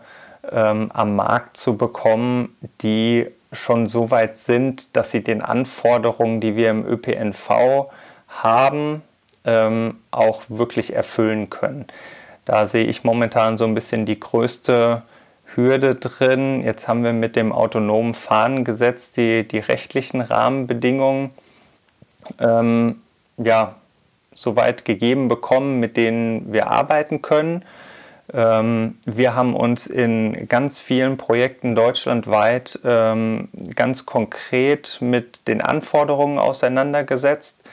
ähm, 0.52 0.92
am 0.94 1.16
Markt 1.16 1.58
zu 1.58 1.78
bekommen, 1.78 2.56
die 2.82 3.28
schon 3.54 3.88
so 3.88 4.12
weit 4.12 4.38
sind, 4.38 4.96
dass 4.96 5.12
sie 5.12 5.24
den 5.24 5.42
Anforderungen, 5.42 6.42
die 6.42 6.56
wir 6.56 6.70
im 6.70 6.86
ÖPNV 6.86 7.90
haben, 8.28 9.02
ähm, 9.46 9.98
auch 10.12 10.42
wirklich 10.50 10.94
erfüllen 10.94 11.50
können. 11.50 11.86
Da 12.44 12.66
sehe 12.66 12.86
ich 12.86 13.04
momentan 13.04 13.58
so 13.58 13.66
ein 13.66 13.76
bisschen 13.76 14.06
die 14.06 14.20
größte 14.20 15.04
Hürde 15.56 15.96
drin. 15.96 16.64
Jetzt 16.64 16.88
haben 16.88 17.04
wir 17.04 17.14
mit 17.14 17.36
dem 17.36 17.52
autonomen 17.52 18.14
Fahnengesetz 18.14 19.12
die, 19.12 19.48
die 19.48 19.60
rechtlichen 19.60 20.22
Rahmenbedingungen 20.22 21.32
ähm, 22.40 23.02
ja, 23.38 23.76
soweit 24.38 24.86
gegeben 24.86 25.28
bekommen, 25.28 25.80
mit 25.80 25.98
denen 25.98 26.52
wir 26.54 26.68
arbeiten 26.68 27.22
können. 27.22 27.64
Ähm, 28.34 28.98
wir 29.06 29.36
haben 29.36 29.56
uns 29.56 29.88
in 29.88 30.48
ganz 30.48 30.80
vielen 30.80 31.18
Projekten 31.18 31.76
deutschlandweit 31.76 32.80
ähm, 32.84 33.50
ganz 33.76 34.06
konkret 34.06 34.98
mit 35.00 35.48
den 35.48 35.62
Anforderungen 35.62 36.38
auseinandergesetzt, 36.38 37.64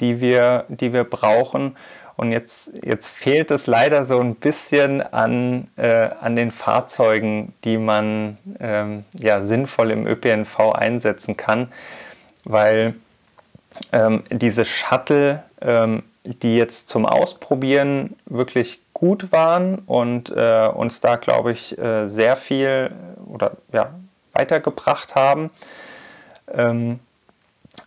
die 0.00 0.20
wir, 0.20 0.64
die 0.68 0.92
wir 0.92 1.04
brauchen 1.04 1.76
und 2.16 2.30
jetzt, 2.30 2.72
jetzt 2.82 3.08
fehlt 3.08 3.50
es 3.50 3.66
leider 3.66 4.04
so 4.04 4.20
ein 4.20 4.36
bisschen 4.36 5.02
an, 5.02 5.68
äh, 5.76 6.10
an 6.20 6.36
den 6.36 6.52
Fahrzeugen, 6.52 7.54
die 7.64 7.76
man 7.76 8.38
ähm, 8.60 9.04
ja, 9.18 9.42
sinnvoll 9.42 9.90
im 9.90 10.06
ÖPNV 10.06 10.72
einsetzen 10.72 11.36
kann, 11.36 11.72
weil 12.44 12.94
ähm, 13.90 14.22
diese 14.30 14.64
Shuttle, 14.64 15.42
ähm, 15.60 16.04
die 16.24 16.56
jetzt 16.56 16.88
zum 16.88 17.06
Ausprobieren 17.06 18.16
wirklich 18.26 18.80
gut 18.94 19.30
waren 19.32 19.78
und 19.86 20.30
äh, 20.30 20.68
uns 20.68 21.00
da, 21.00 21.16
glaube 21.16 21.52
ich, 21.52 21.78
äh, 21.78 22.08
sehr 22.08 22.36
viel 22.36 22.90
oder 23.26 23.52
ja, 23.72 23.90
weitergebracht 24.32 25.14
haben, 25.14 25.50
ähm, 26.52 27.00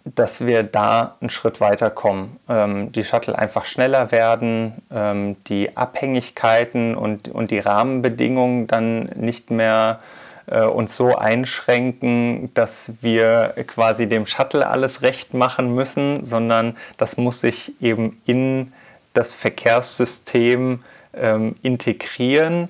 dass 0.05 0.45
wir 0.45 0.63
da 0.63 1.15
einen 1.19 1.29
Schritt 1.29 1.59
weiter 1.59 1.89
kommen. 1.89 2.39
Ähm, 2.47 2.91
die 2.91 3.03
Shuttle 3.03 3.37
einfach 3.37 3.65
schneller 3.65 4.11
werden, 4.11 4.83
ähm, 4.91 5.37
die 5.47 5.75
Abhängigkeiten 5.75 6.95
und, 6.95 7.29
und 7.29 7.51
die 7.51 7.59
Rahmenbedingungen 7.59 8.67
dann 8.67 9.05
nicht 9.15 9.49
mehr 9.49 9.99
äh, 9.99 10.03
uns 10.49 10.95
so 10.95 11.15
einschränken, 11.15 12.53
dass 12.53 12.93
wir 13.01 13.53
quasi 13.67 14.07
dem 14.07 14.25
Shuttle 14.25 14.65
alles 14.65 15.01
recht 15.01 15.33
machen 15.33 15.75
müssen, 15.75 16.25
sondern 16.25 16.77
das 16.95 17.17
muss 17.17 17.41
sich 17.41 17.73
eben 17.81 18.21
in 18.25 18.71
das 19.13 19.35
Verkehrssystem 19.35 20.83
ähm, 21.13 21.55
integrieren. 21.63 22.69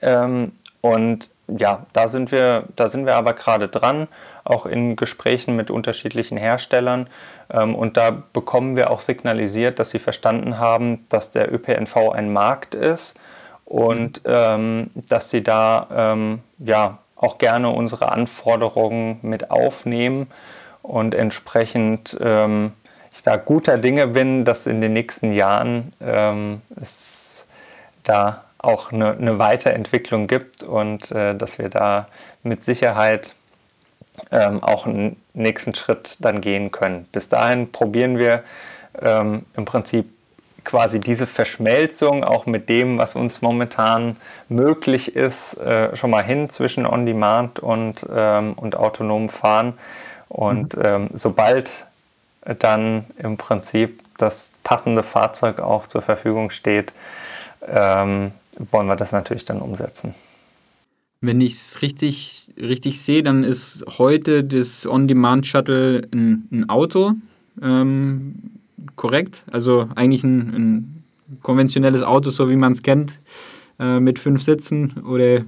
Ähm, 0.00 0.52
und 0.80 1.30
ja, 1.48 1.86
da 1.92 2.08
sind 2.08 2.30
wir, 2.30 2.64
da 2.76 2.88
sind 2.88 3.06
wir 3.06 3.16
aber 3.16 3.32
gerade 3.34 3.68
dran 3.68 4.08
auch 4.44 4.66
in 4.66 4.96
Gesprächen 4.96 5.56
mit 5.56 5.70
unterschiedlichen 5.70 6.36
Herstellern. 6.36 7.08
Ähm, 7.50 7.74
und 7.74 7.96
da 7.96 8.10
bekommen 8.32 8.76
wir 8.76 8.90
auch 8.90 9.00
signalisiert, 9.00 9.78
dass 9.78 9.90
sie 9.90 9.98
verstanden 9.98 10.58
haben, 10.58 11.06
dass 11.08 11.32
der 11.32 11.52
ÖPNV 11.52 12.10
ein 12.12 12.32
Markt 12.32 12.74
ist 12.74 13.18
und 13.64 14.24
mhm. 14.24 14.32
ähm, 14.32 14.90
dass 14.94 15.30
sie 15.30 15.42
da 15.42 15.88
ähm, 15.94 16.40
ja 16.58 16.98
auch 17.16 17.38
gerne 17.38 17.70
unsere 17.70 18.12
Anforderungen 18.12 19.18
mit 19.22 19.50
aufnehmen 19.50 20.26
und 20.82 21.14
entsprechend 21.14 22.16
ähm, 22.20 22.72
ich 23.12 23.22
da 23.22 23.36
guter 23.36 23.78
Dinge 23.78 24.08
bin, 24.08 24.44
dass 24.44 24.66
in 24.66 24.80
den 24.80 24.92
nächsten 24.92 25.32
Jahren 25.32 25.92
ähm, 26.00 26.62
es 26.80 27.46
da 28.02 28.44
auch 28.58 28.92
eine, 28.92 29.12
eine 29.12 29.38
Weiterentwicklung 29.38 30.26
gibt 30.26 30.62
und 30.62 31.10
äh, 31.12 31.34
dass 31.34 31.58
wir 31.58 31.68
da 31.68 32.08
mit 32.42 32.64
Sicherheit 32.64 33.34
ähm, 34.30 34.62
auch 34.62 34.86
einen 34.86 35.16
nächsten 35.32 35.74
Schritt 35.74 36.16
dann 36.20 36.40
gehen 36.40 36.70
können. 36.70 37.06
Bis 37.12 37.28
dahin 37.28 37.72
probieren 37.72 38.18
wir 38.18 38.42
ähm, 39.00 39.46
im 39.56 39.64
Prinzip 39.64 40.10
quasi 40.64 41.00
diese 41.00 41.26
Verschmelzung 41.26 42.24
auch 42.24 42.46
mit 42.46 42.68
dem, 42.68 42.98
was 42.98 43.14
uns 43.14 43.42
momentan 43.42 44.16
möglich 44.48 45.14
ist, 45.14 45.58
äh, 45.58 45.96
schon 45.96 46.10
mal 46.10 46.24
hin 46.24 46.50
zwischen 46.50 46.86
On-Demand 46.86 47.60
und, 47.60 48.06
ähm, 48.10 48.54
und 48.54 48.76
autonomem 48.76 49.28
Fahren. 49.28 49.74
Und 50.28 50.76
mhm. 50.76 50.82
ähm, 50.84 51.08
sobald 51.12 51.86
dann 52.58 53.04
im 53.18 53.36
Prinzip 53.36 54.00
das 54.18 54.52
passende 54.62 55.02
Fahrzeug 55.02 55.60
auch 55.60 55.86
zur 55.86 56.02
Verfügung 56.02 56.50
steht, 56.50 56.92
ähm, 57.66 58.32
wollen 58.58 58.86
wir 58.86 58.96
das 58.96 59.12
natürlich 59.12 59.44
dann 59.44 59.60
umsetzen. 59.60 60.14
Wenn 61.20 61.40
ich 61.40 61.54
es 61.54 61.82
richtig, 61.82 62.50
richtig 62.58 63.00
sehe, 63.00 63.22
dann 63.22 63.44
ist 63.44 63.84
heute 63.98 64.44
das 64.44 64.86
On-Demand-Shuttle 64.86 66.06
ein, 66.12 66.48
ein, 66.52 66.68
Auto. 66.68 67.14
Ähm, 67.62 68.34
korrekt? 68.96 69.44
Also 69.50 69.88
eigentlich 69.94 70.24
ein, 70.24 70.38
ein, 70.54 71.04
konventionelles 71.42 72.02
Auto, 72.02 72.30
so 72.30 72.48
wie 72.50 72.56
man 72.56 72.72
es 72.72 72.82
kennt, 72.82 73.18
äh, 73.80 73.98
mit 73.98 74.18
fünf 74.18 74.42
Sitzen 74.42 75.02
oder 75.08 75.42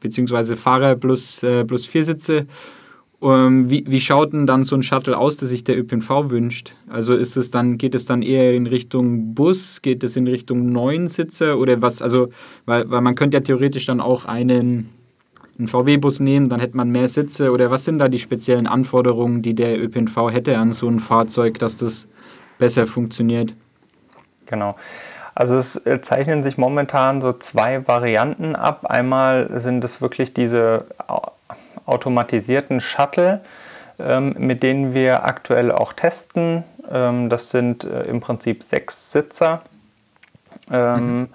beziehungsweise 0.00 0.56
Fahrer 0.56 0.94
plus, 0.94 1.42
äh, 1.42 1.64
plus 1.64 1.86
vier 1.86 2.04
Sitze. 2.04 2.46
Ähm, 3.20 3.70
wie, 3.70 3.84
wie 3.86 4.00
schaut 4.00 4.32
denn 4.32 4.46
dann 4.46 4.64
so 4.64 4.76
ein 4.76 4.82
Shuttle 4.82 5.16
aus, 5.16 5.38
das 5.38 5.48
sich 5.48 5.64
der 5.64 5.78
ÖPNV 5.78 6.30
wünscht? 6.30 6.74
Also 6.88 7.14
ist 7.14 7.36
es 7.36 7.50
dann, 7.50 7.78
geht 7.78 7.94
es 7.94 8.04
dann 8.04 8.22
eher 8.22 8.54
in 8.54 8.66
Richtung 8.66 9.34
Bus, 9.34 9.80
geht 9.82 10.04
es 10.04 10.16
in 10.16 10.26
Richtung 10.26 10.66
neun 10.66 11.08
Sitze 11.08 11.56
oder 11.56 11.80
was? 11.80 12.02
Also, 12.02 12.28
weil, 12.66 12.88
weil 12.90 13.00
man 13.00 13.14
könnte 13.14 13.38
ja 13.38 13.40
theoretisch 13.42 13.86
dann 13.86 14.00
auch 14.00 14.24
einen, 14.26 14.90
einen 15.58 15.68
VW-Bus 15.68 16.20
nehmen, 16.20 16.48
dann 16.48 16.60
hätte 16.60 16.76
man 16.76 16.90
mehr 16.90 17.08
Sitze 17.08 17.50
oder 17.50 17.70
was 17.70 17.84
sind 17.84 17.98
da 17.98 18.08
die 18.08 18.18
speziellen 18.18 18.66
Anforderungen, 18.66 19.42
die 19.42 19.54
der 19.54 19.78
ÖPNV 19.80 20.30
hätte 20.30 20.58
an 20.58 20.72
so 20.72 20.88
ein 20.88 21.00
Fahrzeug, 21.00 21.58
dass 21.58 21.76
das 21.76 22.08
besser 22.58 22.86
funktioniert? 22.86 23.54
Genau. 24.46 24.76
Also 25.34 25.56
es 25.56 25.76
äh, 25.84 26.00
zeichnen 26.00 26.42
sich 26.42 26.58
momentan 26.58 27.20
so 27.20 27.32
zwei 27.32 27.86
Varianten 27.88 28.54
ab. 28.54 28.86
Einmal 28.86 29.58
sind 29.58 29.82
es 29.82 30.00
wirklich 30.00 30.32
diese 30.32 30.86
automatisierten 31.86 32.80
Shuttle, 32.80 33.40
ähm, 33.98 34.34
mit 34.38 34.62
denen 34.62 34.94
wir 34.94 35.24
aktuell 35.24 35.72
auch 35.72 35.92
testen. 35.92 36.62
Ähm, 36.90 37.30
das 37.30 37.50
sind 37.50 37.84
äh, 37.84 38.04
im 38.04 38.20
Prinzip 38.20 38.62
sechs 38.62 39.10
Sitzer. 39.10 39.62
Ähm, 40.70 41.18
mhm. 41.18 41.28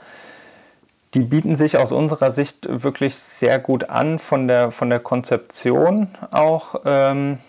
Die 1.13 1.21
bieten 1.21 1.55
sich 1.55 1.77
aus 1.77 1.91
unserer 1.91 2.29
Sicht 2.29 2.67
wirklich 2.69 3.15
sehr 3.15 3.57
gut 3.59 3.89
an 3.89 4.19
von 4.19 4.47
der, 4.47 4.71
von 4.71 4.89
der 4.89 4.99
Konzeption 4.99 6.07
auch. 6.31 6.81
Ähm, 6.85 7.39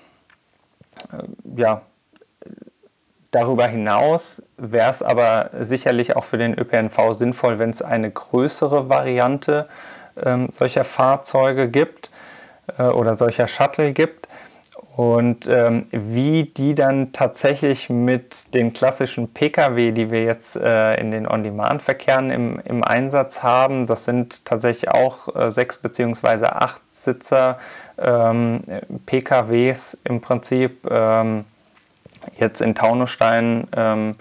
äh, 1.12 1.58
ja, 1.60 1.82
darüber 3.30 3.66
hinaus 3.66 4.42
wäre 4.56 4.90
es 4.90 5.02
aber 5.02 5.50
sicherlich 5.60 6.16
auch 6.16 6.24
für 6.24 6.38
den 6.38 6.58
ÖPNV 6.58 7.12
sinnvoll, 7.12 7.58
wenn 7.58 7.70
es 7.70 7.82
eine 7.82 8.10
größere 8.10 8.88
Variante 8.88 9.68
ähm, 10.16 10.48
solcher 10.50 10.84
Fahrzeuge 10.84 11.68
gibt 11.68 12.10
äh, 12.78 12.84
oder 12.84 13.14
solcher 13.14 13.46
Shuttle 13.46 13.92
gibt. 13.92 14.28
Und 15.00 15.46
ähm, 15.48 15.86
wie 15.92 16.44
die 16.44 16.74
dann 16.74 17.12
tatsächlich 17.12 17.88
mit 17.88 18.52
den 18.52 18.74
klassischen 18.74 19.32
Pkw, 19.32 19.92
die 19.92 20.10
wir 20.10 20.24
jetzt 20.24 20.56
äh, 20.56 21.00
in 21.00 21.10
den 21.10 21.26
On-Demand-Verkehren 21.26 22.30
im, 22.30 22.60
im 22.66 22.84
Einsatz 22.84 23.42
haben, 23.42 23.86
das 23.86 24.04
sind 24.04 24.44
tatsächlich 24.44 24.90
auch 24.90 25.34
äh, 25.34 25.50
sechs 25.52 25.78
bzw. 25.78 26.44
acht 26.44 26.82
Sitzer 26.92 27.58
ähm, 27.96 28.60
PKWs 29.06 29.98
im 30.04 30.20
Prinzip, 30.20 30.86
ähm, 30.90 31.46
jetzt 32.36 32.60
in 32.60 32.74
Taunusstein 32.74 33.68
ähm, 33.74 34.16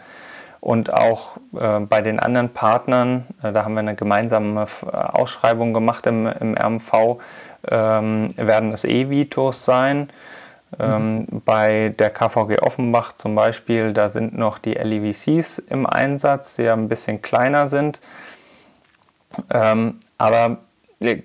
und 0.62 0.94
auch 0.94 1.36
äh, 1.60 1.82
bei 1.82 2.02
den 2.02 2.22
anderen 2.22 2.54
Partnern, 2.54 3.28
äh, 3.44 3.52
da 3.52 3.66
haben 3.66 3.74
wir 3.74 3.82
eine 3.82 3.96
gemeinsame 3.96 4.66
Ausschreibung 4.94 5.74
gemacht 5.74 6.08
im, 6.08 6.26
im 6.26 6.56
RMV, 6.56 7.20
ähm, 7.70 8.30
werden 8.38 8.72
es 8.72 8.86
E-Vitos 8.86 9.66
sein. 9.66 10.10
Ähm, 10.78 11.26
bei 11.46 11.94
der 11.98 12.12
KVG 12.12 12.60
Offenbach 12.60 13.14
zum 13.14 13.34
Beispiel, 13.34 13.94
da 13.94 14.10
sind 14.10 14.38
noch 14.38 14.60
die 14.60 14.74
LEVCs 14.74 15.60
im 15.60 15.86
Einsatz, 15.86 16.58
die 16.58 16.64
ja 16.64 16.74
ein 16.74 16.90
bisschen 16.90 17.22
kleiner 17.22 17.68
sind. 17.68 18.02
Ähm, 19.50 20.00
aber 20.18 20.58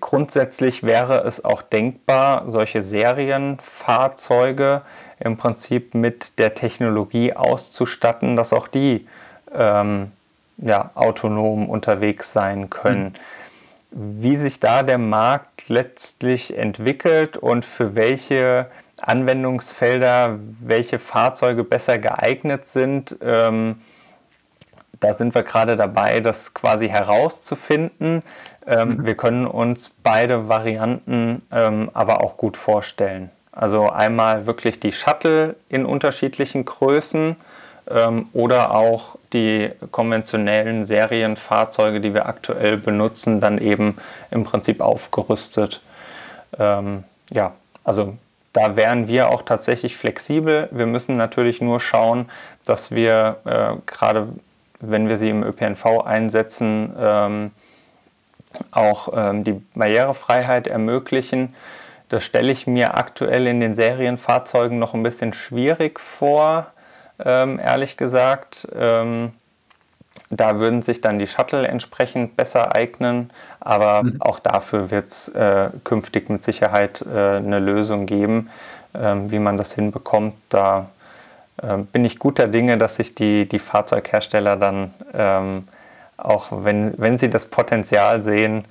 grundsätzlich 0.00 0.82
wäre 0.82 1.24
es 1.24 1.44
auch 1.44 1.62
denkbar, 1.62 2.50
solche 2.50 2.82
Serienfahrzeuge 2.82 4.82
im 5.20 5.36
Prinzip 5.36 5.94
mit 5.94 6.38
der 6.38 6.54
Technologie 6.54 7.34
auszustatten, 7.34 8.36
dass 8.36 8.52
auch 8.52 8.68
die 8.68 9.06
ähm, 9.52 10.12
ja, 10.58 10.90
autonom 10.94 11.68
unterwegs 11.68 12.32
sein 12.32 12.70
können. 12.70 13.04
Mhm 13.04 13.14
wie 13.94 14.36
sich 14.36 14.58
da 14.58 14.82
der 14.82 14.98
Markt 14.98 15.68
letztlich 15.68 16.58
entwickelt 16.58 17.36
und 17.36 17.64
für 17.64 17.94
welche 17.94 18.66
Anwendungsfelder, 19.00 20.38
welche 20.60 20.98
Fahrzeuge 20.98 21.64
besser 21.64 21.98
geeignet 21.98 22.68
sind. 22.68 23.16
Ähm, 23.22 23.80
da 25.00 25.12
sind 25.12 25.34
wir 25.34 25.42
gerade 25.42 25.76
dabei, 25.76 26.20
das 26.20 26.54
quasi 26.54 26.88
herauszufinden. 26.88 28.22
Ähm, 28.66 28.88
mhm. 28.88 29.06
Wir 29.06 29.14
können 29.16 29.46
uns 29.46 29.90
beide 30.02 30.48
Varianten 30.48 31.42
ähm, 31.52 31.90
aber 31.92 32.22
auch 32.22 32.36
gut 32.36 32.56
vorstellen. 32.56 33.30
Also 33.52 33.88
einmal 33.90 34.46
wirklich 34.46 34.80
die 34.80 34.92
Shuttle 34.92 35.56
in 35.68 35.84
unterschiedlichen 35.84 36.64
Größen 36.64 37.36
ähm, 37.88 38.28
oder 38.32 38.74
auch 38.74 39.16
die 39.32 39.70
konventionellen 39.90 40.86
Serienfahrzeuge, 40.86 42.00
die 42.00 42.14
wir 42.14 42.26
aktuell 42.26 42.76
benutzen, 42.76 43.40
dann 43.40 43.58
eben 43.58 43.96
im 44.30 44.44
Prinzip 44.44 44.80
aufgerüstet. 44.80 45.82
Ähm, 46.58 47.04
ja, 47.30 47.52
also 47.84 48.16
da 48.54 48.76
wären 48.76 49.08
wir 49.08 49.30
auch 49.30 49.42
tatsächlich 49.42 49.96
flexibel. 49.96 50.68
Wir 50.70 50.86
müssen 50.86 51.16
natürlich 51.16 51.60
nur 51.60 51.80
schauen, 51.80 52.30
dass 52.64 52.92
wir 52.92 53.38
äh, 53.44 53.74
gerade, 53.84 54.28
wenn 54.80 55.08
wir 55.08 55.18
sie 55.18 55.28
im 55.28 55.42
ÖPNV 55.42 56.04
einsetzen, 56.04 56.94
ähm, 56.96 57.50
auch 58.70 59.08
ähm, 59.12 59.42
die 59.42 59.60
Barrierefreiheit 59.74 60.68
ermöglichen. 60.68 61.54
Das 62.08 62.24
stelle 62.24 62.52
ich 62.52 62.68
mir 62.68 62.96
aktuell 62.96 63.48
in 63.48 63.58
den 63.58 63.74
Serienfahrzeugen 63.74 64.78
noch 64.78 64.94
ein 64.94 65.02
bisschen 65.02 65.32
schwierig 65.32 65.98
vor, 65.98 66.68
ähm, 67.24 67.58
ehrlich 67.58 67.96
gesagt. 67.96 68.68
Ähm, 68.72 69.32
da 70.30 70.58
würden 70.58 70.82
sich 70.82 71.00
dann 71.00 71.18
die 71.18 71.26
Shuttle 71.26 71.66
entsprechend 71.66 72.36
besser 72.36 72.74
eignen, 72.74 73.30
aber 73.60 74.02
mhm. 74.02 74.20
auch 74.20 74.38
dafür 74.38 74.90
wird 74.90 75.08
es 75.10 75.28
äh, 75.28 75.70
künftig 75.84 76.30
mit 76.30 76.44
Sicherheit 76.44 77.02
äh, 77.02 77.36
eine 77.36 77.58
Lösung 77.58 78.06
geben, 78.06 78.50
äh, 78.94 79.14
wie 79.28 79.38
man 79.38 79.56
das 79.56 79.74
hinbekommt. 79.74 80.34
Da 80.48 80.88
ähm, 81.62 81.86
bin 81.86 82.04
ich 82.04 82.18
guter 82.18 82.48
Dinge, 82.48 82.78
dass 82.78 82.96
sich 82.96 83.14
die, 83.14 83.48
die 83.48 83.58
Fahrzeughersteller 83.58 84.56
dann, 84.56 84.94
ähm, 85.12 85.68
auch 86.16 86.64
wenn, 86.64 86.94
wenn 86.96 87.18
sie 87.18 87.30
das 87.30 87.46
Potenzial 87.46 88.22
sehen, 88.22 88.64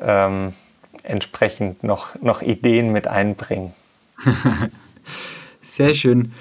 ähm, 0.00 0.52
entsprechend 1.02 1.82
noch, 1.84 2.14
noch 2.20 2.42
Ideen 2.42 2.92
mit 2.92 3.08
einbringen. 3.08 3.72
Sehr 5.62 5.94
schön. 5.94 6.32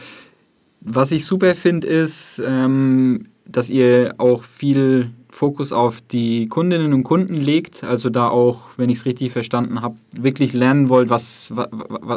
Was 0.81 1.11
ich 1.11 1.25
super 1.25 1.55
finde, 1.55 1.87
ist, 1.87 2.41
ähm, 2.45 3.30
dass 3.45 3.69
ihr 3.69 4.15
auch 4.17 4.43
viel 4.43 5.11
Fokus 5.29 5.71
auf 5.71 6.01
die 6.01 6.47
Kundinnen 6.47 6.93
und 6.93 7.03
Kunden 7.03 7.35
legt, 7.35 7.83
also 7.83 8.09
da 8.09 8.29
auch, 8.29 8.61
wenn 8.77 8.89
ich 8.89 8.99
es 8.99 9.05
richtig 9.05 9.31
verstanden 9.31 9.81
habe, 9.81 9.95
wirklich 10.11 10.53
lernen 10.53 10.89
wollt, 10.89 11.09
was, 11.09 11.51
was, 11.53 11.69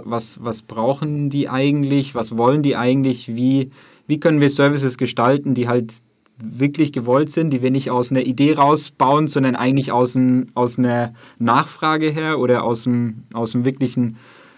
was, 0.05 0.45
was 0.45 0.63
brauchen 0.63 1.31
die 1.31 1.49
eigentlich, 1.49 2.15
was 2.15 2.37
wollen 2.37 2.63
die 2.63 2.77
eigentlich, 2.77 3.35
wie, 3.35 3.71
wie 4.07 4.19
können 4.19 4.41
wir 4.41 4.51
Services 4.51 4.99
gestalten, 4.99 5.55
die 5.55 5.69
halt 5.69 5.95
wirklich 6.39 6.93
gewollt 6.93 7.31
sind, 7.31 7.51
die 7.51 7.63
wir 7.63 7.71
nicht 7.71 7.91
aus 7.91 8.11
einer 8.11 8.23
Idee 8.23 8.55
rausbauen, 8.55 9.29
sondern 9.29 9.55
eigentlich 9.55 9.93
aus, 9.93 10.17
ein, 10.17 10.51
aus 10.55 10.79
einer 10.79 11.15
Nachfrage 11.39 12.11
her 12.11 12.41
oder 12.41 12.65
aus 12.65 12.85
dem, 12.85 13.23
aus 13.33 13.53
dem 13.53 13.65
wirklichen 13.65 14.17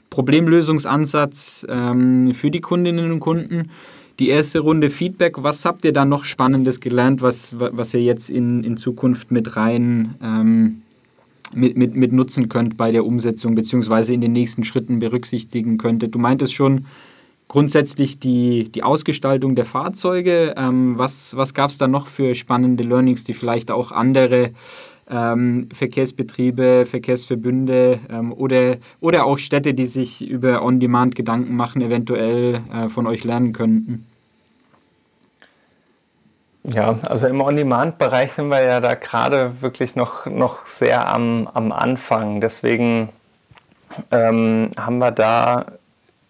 Problemlösungsansatz 0.08 1.66
ähm, 1.68 2.32
für 2.32 2.50
die 2.50 2.60
Kundinnen 2.60 3.12
und 3.12 3.20
Kunden 3.20 3.70
die 4.18 4.28
erste 4.28 4.60
Runde 4.60 4.90
Feedback. 4.90 5.42
Was 5.42 5.64
habt 5.64 5.84
ihr 5.84 5.92
da 5.92 6.04
noch 6.04 6.24
Spannendes 6.24 6.80
gelernt, 6.80 7.22
was, 7.22 7.54
was 7.58 7.94
ihr 7.94 8.02
jetzt 8.02 8.30
in, 8.30 8.64
in 8.64 8.76
Zukunft 8.76 9.30
mit 9.30 9.56
rein 9.56 10.14
ähm, 10.22 10.82
mit, 11.52 11.76
mit, 11.76 11.94
mit 11.94 12.12
nutzen 12.12 12.48
könnt 12.48 12.76
bei 12.76 12.90
der 12.90 13.04
Umsetzung, 13.04 13.54
beziehungsweise 13.54 14.12
in 14.12 14.20
den 14.20 14.32
nächsten 14.32 14.64
Schritten 14.64 14.98
berücksichtigen 14.98 15.78
könntet? 15.78 16.14
Du 16.14 16.18
meintest 16.18 16.54
schon 16.54 16.86
grundsätzlich 17.48 18.18
die, 18.18 18.64
die 18.64 18.82
Ausgestaltung 18.82 19.54
der 19.54 19.64
Fahrzeuge. 19.64 20.54
Ähm, 20.56 20.98
was 20.98 21.36
was 21.36 21.54
gab 21.54 21.70
es 21.70 21.78
da 21.78 21.86
noch 21.86 22.06
für 22.06 22.34
spannende 22.34 22.84
Learnings, 22.84 23.24
die 23.24 23.34
vielleicht 23.34 23.70
auch 23.70 23.92
andere 23.92 24.50
ähm, 25.10 25.68
Verkehrsbetriebe, 25.72 26.86
Verkehrsverbünde 26.86 28.00
ähm, 28.10 28.32
oder, 28.32 28.76
oder 29.00 29.24
auch 29.24 29.38
Städte, 29.38 29.74
die 29.74 29.86
sich 29.86 30.26
über 30.26 30.62
On-Demand 30.62 31.14
Gedanken 31.14 31.56
machen, 31.56 31.82
eventuell 31.82 32.60
äh, 32.72 32.88
von 32.88 33.06
euch 33.06 33.24
lernen 33.24 33.52
könnten? 33.52 34.06
Ja, 36.64 36.98
also 37.02 37.28
im 37.28 37.40
On-Demand-Bereich 37.40 38.32
sind 38.32 38.48
wir 38.48 38.64
ja 38.64 38.80
da 38.80 38.94
gerade 38.94 39.60
wirklich 39.60 39.94
noch, 39.94 40.26
noch 40.26 40.66
sehr 40.66 41.08
am, 41.08 41.48
am 41.54 41.70
Anfang. 41.70 42.40
Deswegen 42.40 43.10
ähm, 44.10 44.70
haben 44.76 44.98
wir 44.98 45.12
da 45.12 45.66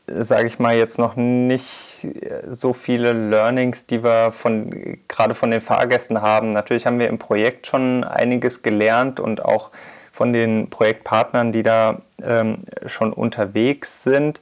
sage 0.06 0.46
ich 0.46 0.58
mal, 0.58 0.76
jetzt 0.76 0.98
noch 0.98 1.16
nicht 1.16 2.06
so 2.48 2.72
viele 2.72 3.12
Learnings, 3.12 3.86
die 3.86 4.04
wir 4.04 4.32
von, 4.32 4.98
gerade 5.08 5.34
von 5.34 5.50
den 5.50 5.60
Fahrgästen 5.60 6.22
haben. 6.22 6.50
Natürlich 6.50 6.86
haben 6.86 6.98
wir 6.98 7.08
im 7.08 7.18
Projekt 7.18 7.66
schon 7.66 8.04
einiges 8.04 8.62
gelernt 8.62 9.18
und 9.18 9.44
auch 9.44 9.70
von 10.12 10.32
den 10.32 10.70
Projektpartnern, 10.70 11.52
die 11.52 11.62
da 11.62 12.02
ähm, 12.22 12.58
schon 12.86 13.12
unterwegs 13.12 14.02
sind. 14.04 14.40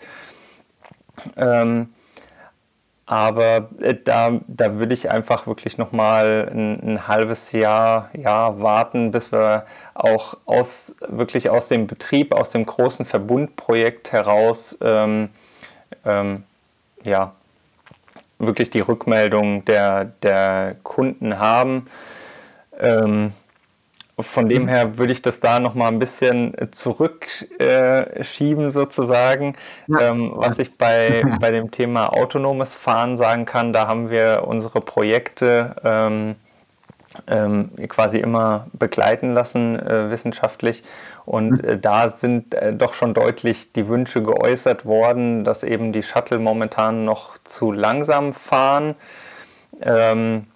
Ähm, 1.37 1.89
aber 3.07 3.69
äh, 3.81 3.95
da, 4.03 4.41
da 4.47 4.75
würde 4.79 4.95
ich 4.95 5.11
einfach 5.11 5.47
wirklich 5.47 5.77
nochmal 5.77 6.49
ein, 6.51 6.81
ein 6.83 7.09
halbes 7.09 7.53
Jahr 7.53 8.11
ja, 8.15 8.61
warten, 8.61 9.11
bis 9.11 9.31
wir 9.31 9.67
auch 9.95 10.37
aus, 10.47 10.97
wirklich 11.07 11.51
aus 11.51 11.69
dem 11.69 11.87
Betrieb, 11.87 12.33
aus 12.35 12.51
dem 12.51 12.65
großen 12.65 13.05
Verbundprojekt 13.05 14.13
heraus 14.13 14.79
ähm, 14.81 15.31
ähm, 16.05 16.45
ja, 17.05 17.33
wirklich 18.39 18.71
die 18.71 18.81
Rückmeldung 18.81 19.65
der, 19.65 20.05
der 20.05 20.77
Kunden 20.83 21.39
haben. 21.39 21.87
Ähm, 22.79 23.33
von 24.19 24.49
dem 24.49 24.69
her 24.69 24.97
würde 24.97 25.13
ich 25.13 25.23
das 25.23 25.41
da 25.41 25.59
noch 25.59 25.75
mal 25.75 25.89
ein 25.89 25.99
bisschen 25.99 26.55
zurückschieben 26.71 28.67
äh, 28.67 28.71
sozusagen. 28.71 29.57
Ja. 29.89 30.11
Ähm, 30.11 30.33
was 30.35 30.59
ich 30.61 30.79
bei, 30.79 31.25
bei 31.41 31.51
dem 31.51 31.71
Thema 31.71 32.13
autonomes 32.13 32.75
Fahren 32.75 33.17
sagen 33.17 33.45
kann, 33.45 33.73
da 33.73 33.89
haben 33.89 34.11
wir 34.11 34.45
unsere 34.47 34.81
Projekte 34.81 35.75
ähm, 37.27 37.71
quasi 37.89 38.19
immer 38.19 38.67
begleiten 38.73 39.35
lassen 39.35 39.79
äh, 39.79 40.11
wissenschaftlich. 40.11 40.83
Und 41.25 41.63
mhm. 41.63 41.69
äh, 41.69 41.79
da 41.79 42.09
sind 42.09 42.55
äh, 42.55 42.75
doch 42.75 42.95
schon 42.95 43.15
deutlich 43.15 43.73
die 43.73 43.89
Wünsche 43.89 44.23
geäußert 44.23 44.85
worden, 44.85 45.45
dass 45.45 45.63
eben 45.63 45.93
die 45.93 46.03
Shuttle 46.03 46.39
momentan 46.39 47.05
noch 47.05 47.39
zu 47.39 47.73
langsam 47.73 48.33
fahren. 48.33 48.95
Ähm, 49.81 50.47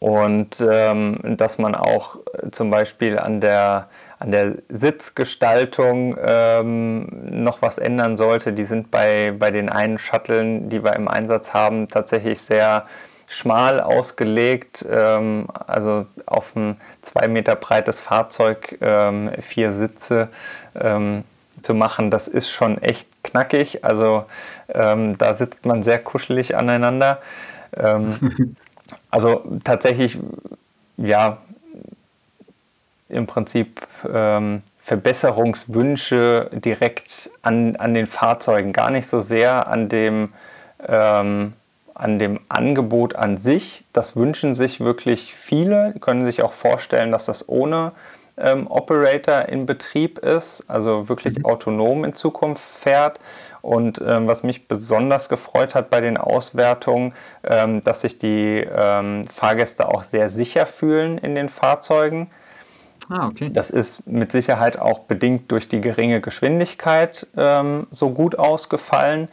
und 0.00 0.64
ähm, 0.66 1.18
dass 1.22 1.58
man 1.58 1.74
auch 1.74 2.16
äh, 2.32 2.50
zum 2.50 2.70
Beispiel 2.70 3.18
an 3.18 3.42
der, 3.42 3.90
an 4.18 4.30
der 4.30 4.54
Sitzgestaltung 4.70 6.16
ähm, 6.18 7.06
noch 7.42 7.60
was 7.60 7.76
ändern 7.76 8.16
sollte. 8.16 8.54
Die 8.54 8.64
sind 8.64 8.90
bei, 8.90 9.34
bei 9.38 9.50
den 9.50 9.68
einen 9.68 9.98
Shuttlen, 9.98 10.70
die 10.70 10.82
wir 10.82 10.96
im 10.96 11.06
Einsatz 11.06 11.52
haben, 11.52 11.88
tatsächlich 11.88 12.40
sehr 12.40 12.86
schmal 13.30 13.80
ausgelegt, 13.80 14.84
ähm, 14.90 15.46
also 15.66 16.06
auf 16.26 16.56
ein 16.56 16.76
zwei 17.00 17.28
Meter 17.28 17.54
breites 17.54 18.00
Fahrzeug, 18.00 18.76
ähm, 18.82 19.30
vier 19.40 19.72
Sitze. 19.72 20.28
Ähm, 20.74 21.24
zu 21.62 21.74
machen, 21.74 22.10
das 22.10 22.28
ist 22.28 22.50
schon 22.50 22.78
echt 22.78 23.08
knackig. 23.22 23.84
Also 23.84 24.24
ähm, 24.68 25.18
da 25.18 25.34
sitzt 25.34 25.66
man 25.66 25.82
sehr 25.82 25.98
kuschelig 25.98 26.56
aneinander. 26.56 27.20
Ähm, 27.76 28.56
also 29.10 29.44
tatsächlich, 29.64 30.18
ja, 30.96 31.38
im 33.08 33.26
Prinzip 33.26 33.86
ähm, 34.10 34.62
Verbesserungswünsche 34.78 36.50
direkt 36.52 37.30
an, 37.42 37.76
an 37.76 37.94
den 37.94 38.06
Fahrzeugen, 38.06 38.72
gar 38.72 38.90
nicht 38.90 39.06
so 39.06 39.20
sehr 39.20 39.66
an 39.66 39.88
dem, 39.88 40.32
ähm, 40.86 41.52
an 42.00 42.18
dem 42.18 42.40
Angebot 42.48 43.14
an 43.14 43.36
sich. 43.36 43.84
Das 43.92 44.16
wünschen 44.16 44.54
sich 44.54 44.80
wirklich 44.80 45.34
viele, 45.34 45.94
können 46.00 46.24
sich 46.24 46.42
auch 46.42 46.52
vorstellen, 46.52 47.12
dass 47.12 47.26
das 47.26 47.48
ohne 47.48 47.92
ähm, 48.38 48.66
Operator 48.68 49.48
in 49.48 49.66
Betrieb 49.66 50.18
ist, 50.18 50.64
also 50.68 51.08
wirklich 51.08 51.38
mhm. 51.38 51.44
autonom 51.44 52.04
in 52.04 52.14
Zukunft 52.14 52.62
fährt. 52.62 53.20
Und 53.62 54.02
ähm, 54.04 54.26
was 54.26 54.42
mich 54.42 54.68
besonders 54.68 55.28
gefreut 55.28 55.74
hat 55.74 55.90
bei 55.90 56.00
den 56.00 56.16
Auswertungen, 56.16 57.12
ähm, 57.44 57.84
dass 57.84 58.00
sich 58.00 58.18
die 58.18 58.66
ähm, 58.74 59.26
Fahrgäste 59.26 59.86
auch 59.88 60.02
sehr 60.02 60.30
sicher 60.30 60.64
fühlen 60.64 61.18
in 61.18 61.34
den 61.34 61.50
Fahrzeugen. 61.50 62.30
Ah, 63.10 63.26
okay. 63.26 63.50
Das 63.52 63.70
ist 63.70 64.06
mit 64.06 64.32
Sicherheit 64.32 64.78
auch 64.78 65.00
bedingt 65.00 65.50
durch 65.52 65.68
die 65.68 65.80
geringe 65.80 66.22
Geschwindigkeit 66.22 67.26
ähm, 67.36 67.86
so 67.90 68.10
gut 68.10 68.38
ausgefallen. 68.38 69.28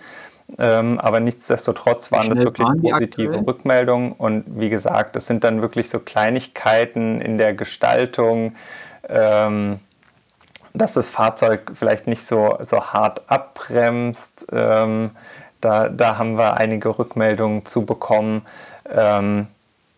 Ähm, 0.58 1.00
aber 1.00 1.20
nichtsdestotrotz 1.20 2.12
waren 2.12 2.30
das 2.30 2.40
wirklich 2.40 2.66
waren 2.66 2.82
positive 2.82 3.30
aktuell? 3.30 3.44
Rückmeldungen. 3.44 4.12
Und 4.14 4.46
wie 4.60 4.70
gesagt, 4.70 5.16
das 5.16 5.28
sind 5.28 5.44
dann 5.44 5.62
wirklich 5.62 5.90
so 5.90 6.00
Kleinigkeiten 6.00 7.20
in 7.20 7.38
der 7.38 7.54
Gestaltung, 7.54 8.56
ähm, 9.10 9.80
dass 10.74 10.94
das 10.94 11.10
Fahrzeug 11.10 11.72
vielleicht 11.74 12.08
nicht 12.08 12.26
so, 12.26 12.58
so 12.62 12.82
hart 12.82 13.30
abbremst. 13.30 14.48
Ähm, 14.52 15.12
da, 15.60 15.90
da 15.90 16.18
haben 16.18 16.38
wir 16.38 16.56
einige 16.56 16.98
Rückmeldungen 16.98 17.66
zu 17.66 17.86
bekommen. 17.86 18.44
Ähm, 18.90 19.48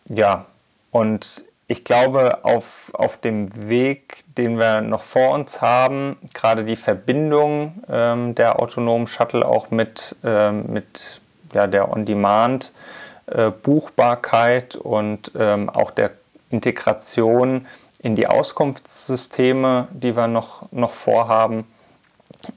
ja, 0.07 0.45
und 0.91 1.43
ich 1.69 1.85
glaube, 1.85 2.43
auf, 2.45 2.91
auf 2.93 3.17
dem 3.17 3.69
Weg, 3.69 4.23
den 4.39 4.57
wir 4.57 4.81
noch 4.81 5.03
vor 5.03 5.35
uns 5.35 5.61
haben, 5.61 6.17
gerade 6.33 6.65
die 6.65 6.75
Verbindung 6.75 7.83
ähm, 7.87 8.33
der 8.33 8.59
autonomen 8.59 9.05
Shuttle 9.05 9.47
auch 9.47 9.69
mit, 9.69 10.15
ähm, 10.23 10.65
mit 10.73 11.21
ja, 11.53 11.67
der 11.67 11.91
On-Demand-Buchbarkeit 11.91 14.75
äh, 14.75 14.79
und 14.79 15.31
ähm, 15.37 15.69
auch 15.69 15.91
der 15.91 16.09
Integration 16.49 17.67
in 17.99 18.15
die 18.15 18.25
Auskunftssysteme, 18.25 19.89
die 19.91 20.15
wir 20.15 20.25
noch, 20.25 20.71
noch 20.71 20.93
vorhaben, 20.93 21.67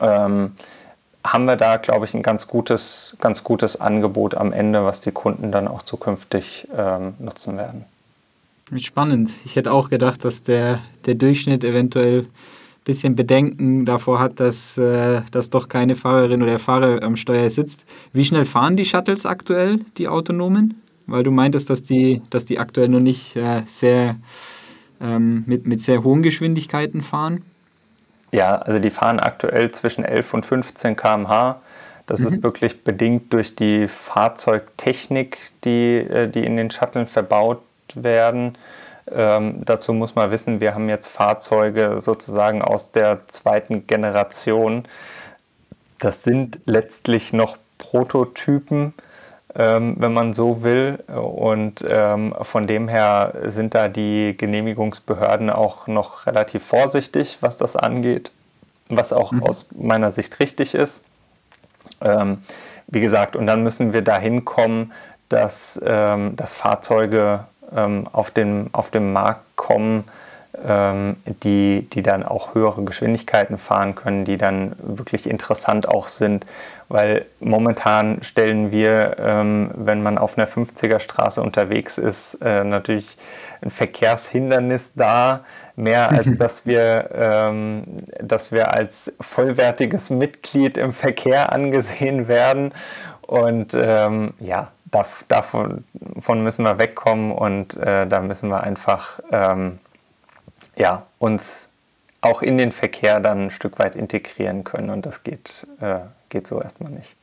ähm, 0.00 0.56
haben 1.22 1.44
wir 1.44 1.56
da, 1.56 1.76
glaube 1.76 2.06
ich, 2.06 2.14
ein 2.14 2.22
ganz 2.22 2.46
gutes, 2.46 3.14
ganz 3.20 3.44
gutes 3.44 3.78
Angebot 3.78 4.34
am 4.34 4.54
Ende, 4.54 4.86
was 4.86 5.02
die 5.02 5.12
Kunden 5.12 5.52
dann 5.52 5.68
auch 5.68 5.82
zukünftig 5.82 6.66
ähm, 6.74 7.12
nutzen 7.18 7.58
werden. 7.58 7.91
Spannend. 8.78 9.32
Ich 9.44 9.56
hätte 9.56 9.72
auch 9.72 9.90
gedacht, 9.90 10.24
dass 10.24 10.42
der, 10.42 10.80
der 11.04 11.14
Durchschnitt 11.14 11.62
eventuell 11.62 12.20
ein 12.20 12.28
bisschen 12.84 13.14
Bedenken 13.14 13.84
davor 13.84 14.18
hat, 14.18 14.40
dass, 14.40 14.78
äh, 14.78 15.20
dass 15.30 15.50
doch 15.50 15.68
keine 15.68 15.94
Fahrerin 15.94 16.42
oder 16.42 16.58
Fahrer 16.58 17.02
am 17.02 17.16
Steuer 17.16 17.50
sitzt. 17.50 17.84
Wie 18.12 18.24
schnell 18.24 18.44
fahren 18.44 18.76
die 18.76 18.84
Shuttles 18.84 19.26
aktuell, 19.26 19.80
die 19.98 20.08
autonomen? 20.08 20.80
Weil 21.06 21.22
du 21.22 21.30
meintest, 21.30 21.68
dass 21.68 21.82
die, 21.82 22.22
dass 22.30 22.44
die 22.44 22.58
aktuell 22.58 22.88
noch 22.88 23.00
nicht 23.00 23.36
äh, 23.36 23.62
sehr 23.66 24.16
ähm, 25.00 25.44
mit, 25.46 25.66
mit 25.66 25.82
sehr 25.82 26.02
hohen 26.02 26.22
Geschwindigkeiten 26.22 27.02
fahren. 27.02 27.42
Ja, 28.30 28.56
also 28.56 28.78
die 28.78 28.90
fahren 28.90 29.20
aktuell 29.20 29.70
zwischen 29.72 30.04
11 30.04 30.32
und 30.32 30.46
15 30.46 30.96
km/h. 30.96 31.60
Das 32.06 32.20
mhm. 32.20 32.26
ist 32.28 32.42
wirklich 32.42 32.82
bedingt 32.82 33.32
durch 33.32 33.54
die 33.54 33.86
Fahrzeugtechnik, 33.86 35.52
die, 35.64 35.98
äh, 35.98 36.28
die 36.28 36.44
in 36.44 36.56
den 36.56 36.70
Shuttlen 36.70 37.06
verbaut 37.06 37.60
werden. 38.02 38.56
Ähm, 39.10 39.64
dazu 39.64 39.92
muss 39.92 40.14
man 40.14 40.30
wissen, 40.30 40.60
wir 40.60 40.74
haben 40.74 40.88
jetzt 40.88 41.08
Fahrzeuge 41.08 41.98
sozusagen 42.00 42.62
aus 42.62 42.92
der 42.92 43.26
zweiten 43.28 43.86
Generation. 43.86 44.84
Das 45.98 46.22
sind 46.22 46.60
letztlich 46.66 47.32
noch 47.32 47.56
Prototypen, 47.78 48.94
ähm, 49.54 49.96
wenn 49.98 50.12
man 50.12 50.34
so 50.34 50.62
will. 50.62 50.98
Und 51.08 51.84
ähm, 51.88 52.34
von 52.42 52.66
dem 52.66 52.88
her 52.88 53.34
sind 53.46 53.74
da 53.74 53.88
die 53.88 54.36
Genehmigungsbehörden 54.36 55.50
auch 55.50 55.88
noch 55.88 56.26
relativ 56.26 56.64
vorsichtig, 56.64 57.38
was 57.40 57.58
das 57.58 57.76
angeht, 57.76 58.32
was 58.88 59.12
auch 59.12 59.32
mhm. 59.32 59.42
aus 59.42 59.66
meiner 59.74 60.10
Sicht 60.10 60.38
richtig 60.38 60.74
ist. 60.74 61.02
Ähm, 62.00 62.38
wie 62.86 63.00
gesagt, 63.00 63.36
und 63.36 63.46
dann 63.46 63.62
müssen 63.62 63.92
wir 63.92 64.02
dahin 64.02 64.44
kommen, 64.44 64.92
dass, 65.28 65.80
ähm, 65.84 66.36
dass 66.36 66.52
Fahrzeuge 66.52 67.46
ähm, 67.76 68.06
auf, 68.12 68.30
den, 68.30 68.70
auf 68.72 68.90
den 68.90 69.12
Markt 69.12 69.56
kommen, 69.56 70.04
ähm, 70.66 71.16
die, 71.42 71.88
die 71.92 72.02
dann 72.02 72.22
auch 72.22 72.54
höhere 72.54 72.82
Geschwindigkeiten 72.84 73.56
fahren 73.56 73.94
können, 73.94 74.24
die 74.24 74.36
dann 74.36 74.76
wirklich 74.82 75.28
interessant 75.28 75.88
auch 75.88 76.08
sind. 76.08 76.46
Weil 76.88 77.24
momentan 77.40 78.22
stellen 78.22 78.70
wir, 78.70 79.16
ähm, 79.18 79.70
wenn 79.74 80.02
man 80.02 80.18
auf 80.18 80.36
einer 80.36 80.46
50er 80.46 81.00
Straße 81.00 81.42
unterwegs 81.42 81.96
ist, 81.96 82.34
äh, 82.42 82.64
natürlich 82.64 83.16
ein 83.62 83.70
Verkehrshindernis 83.70 84.92
dar, 84.94 85.44
mehr 85.74 86.10
als 86.10 86.36
dass 86.36 86.66
wir, 86.66 87.08
ähm, 87.14 87.84
dass 88.20 88.52
wir 88.52 88.74
als 88.74 89.12
vollwertiges 89.20 90.10
Mitglied 90.10 90.76
im 90.76 90.92
Verkehr 90.92 91.52
angesehen 91.52 92.28
werden. 92.28 92.74
Und 93.22 93.72
ähm, 93.74 94.34
ja, 94.38 94.70
davon, 94.92 95.84
davon 95.98 96.44
müssen 96.44 96.64
wir 96.64 96.78
wegkommen 96.78 97.32
und 97.32 97.76
äh, 97.76 98.06
da 98.06 98.20
müssen 98.20 98.50
wir 98.50 98.62
einfach 98.62 99.18
ähm, 99.32 99.78
ja, 100.76 101.06
uns 101.18 101.70
auch 102.20 102.42
in 102.42 102.56
den 102.56 102.70
Verkehr 102.70 103.18
dann 103.18 103.46
ein 103.46 103.50
Stück 103.50 103.78
weit 103.80 103.96
integrieren 103.96 104.62
können 104.62 104.90
und 104.90 105.04
das 105.04 105.24
geht, 105.24 105.66
äh, 105.80 106.00
geht 106.28 106.46
so 106.46 106.60
erstmal 106.62 106.92
nicht. 106.92 107.16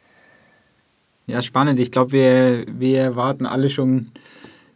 Ja, 1.26 1.42
spannend. 1.42 1.80
Ich 1.80 1.92
glaube, 1.92 2.12
wir, 2.12 2.66
wir 2.68 3.16
warten 3.16 3.46
alle 3.46 3.70
schon 3.70 4.12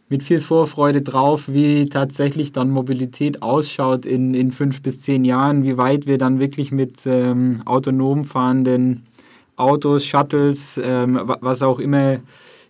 mit 0.08 0.22
viel 0.22 0.40
Vorfreude 0.40 1.02
drauf, 1.02 1.44
wie 1.48 1.88
tatsächlich 1.88 2.52
dann 2.52 2.70
Mobilität 2.70 3.42
ausschaut 3.42 4.06
in, 4.06 4.34
in 4.34 4.52
fünf 4.52 4.80
bis 4.80 5.00
zehn 5.00 5.24
Jahren, 5.24 5.64
wie 5.64 5.76
weit 5.76 6.06
wir 6.06 6.16
dann 6.16 6.38
wirklich 6.38 6.70
mit 6.70 7.06
ähm, 7.06 7.62
autonom 7.64 8.24
fahrenden 8.24 9.06
Autos, 9.56 10.04
Shuttles, 10.04 10.80
ähm, 10.82 11.20
was 11.24 11.62
auch 11.62 11.78
immer 11.78 12.18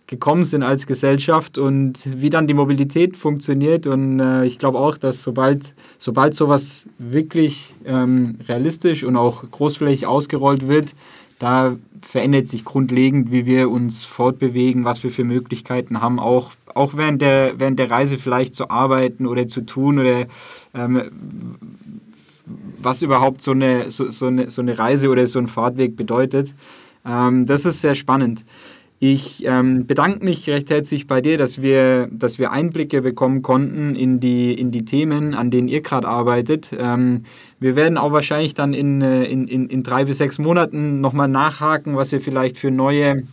gekommen 0.07 0.43
sind 0.43 0.61
als 0.61 0.85
Gesellschaft 0.85 1.57
und 1.57 1.99
wie 2.05 2.29
dann 2.29 2.47
die 2.47 2.53
Mobilität 2.53 3.17
funktioniert. 3.17 3.87
Und 3.87 4.19
äh, 4.19 4.45
ich 4.45 4.59
glaube 4.59 4.77
auch, 4.77 4.97
dass 4.97 5.23
sobald, 5.23 5.73
sobald 5.97 6.35
sowas 6.35 6.85
wirklich 6.99 7.73
ähm, 7.85 8.37
realistisch 8.47 9.03
und 9.03 9.15
auch 9.15 9.43
großflächig 9.49 10.05
ausgerollt 10.05 10.67
wird, 10.67 10.93
da 11.39 11.75
verändert 12.01 12.47
sich 12.47 12.63
grundlegend, 12.63 13.31
wie 13.31 13.45
wir 13.45 13.69
uns 13.69 14.05
fortbewegen, 14.05 14.85
was 14.85 15.03
wir 15.03 15.11
für 15.11 15.23
Möglichkeiten 15.23 16.01
haben, 16.01 16.19
auch, 16.19 16.51
auch 16.73 16.95
während, 16.95 17.21
der, 17.21 17.59
während 17.59 17.79
der 17.79 17.89
Reise 17.89 18.17
vielleicht 18.17 18.55
zu 18.55 18.69
arbeiten 18.69 19.25
oder 19.25 19.47
zu 19.47 19.61
tun 19.61 19.99
oder 19.99 20.27
ähm, 20.73 21.57
was 22.77 23.01
überhaupt 23.01 23.41
so 23.41 23.51
eine, 23.51 23.89
so, 23.89 24.11
so, 24.11 24.27
eine, 24.27 24.49
so 24.49 24.61
eine 24.61 24.77
Reise 24.77 25.09
oder 25.09 25.25
so 25.25 25.39
ein 25.39 25.47
Fahrtweg 25.47 25.95
bedeutet. 25.95 26.53
Ähm, 27.05 27.45
das 27.45 27.65
ist 27.65 27.81
sehr 27.81 27.95
spannend. 27.95 28.45
Ich 28.99 29.45
ähm, 29.45 29.85
bedanke 29.85 30.23
mich 30.23 30.49
recht 30.49 30.69
herzlich 30.69 31.05
bei 31.05 31.19
dir, 31.19 31.37
dass 31.37 31.61
wir, 31.61 32.07
dass 32.11 32.39
wir 32.39 32.51
Einblicke 32.51 33.01
bekommen 33.01 33.41
konnten 33.41 33.93
in 33.93 34.21
die, 34.21 34.53
in 34.53 34.71
die 34.71 34.85
Themen, 34.85 35.33
an 35.33 35.51
denen 35.51 35.67
ihr 35.67 35.81
gerade 35.81 36.07
arbeitet. 36.07 36.71
Ähm, 36.77 37.23
wir 37.59 37.75
werden 37.75 37.97
auch 37.97 38.13
wahrscheinlich 38.13 38.53
dann 38.53 38.73
in, 38.73 39.01
äh, 39.01 39.25
in, 39.25 39.49
in, 39.49 39.67
in 39.67 39.83
drei 39.83 40.05
bis 40.05 40.19
sechs 40.19 40.39
Monaten 40.39 41.01
nochmal 41.01 41.27
nachhaken, 41.27 41.97
was 41.97 42.13
ihr 42.13 42.21
vielleicht 42.21 42.57
für 42.57 42.71
neue, 42.71 43.23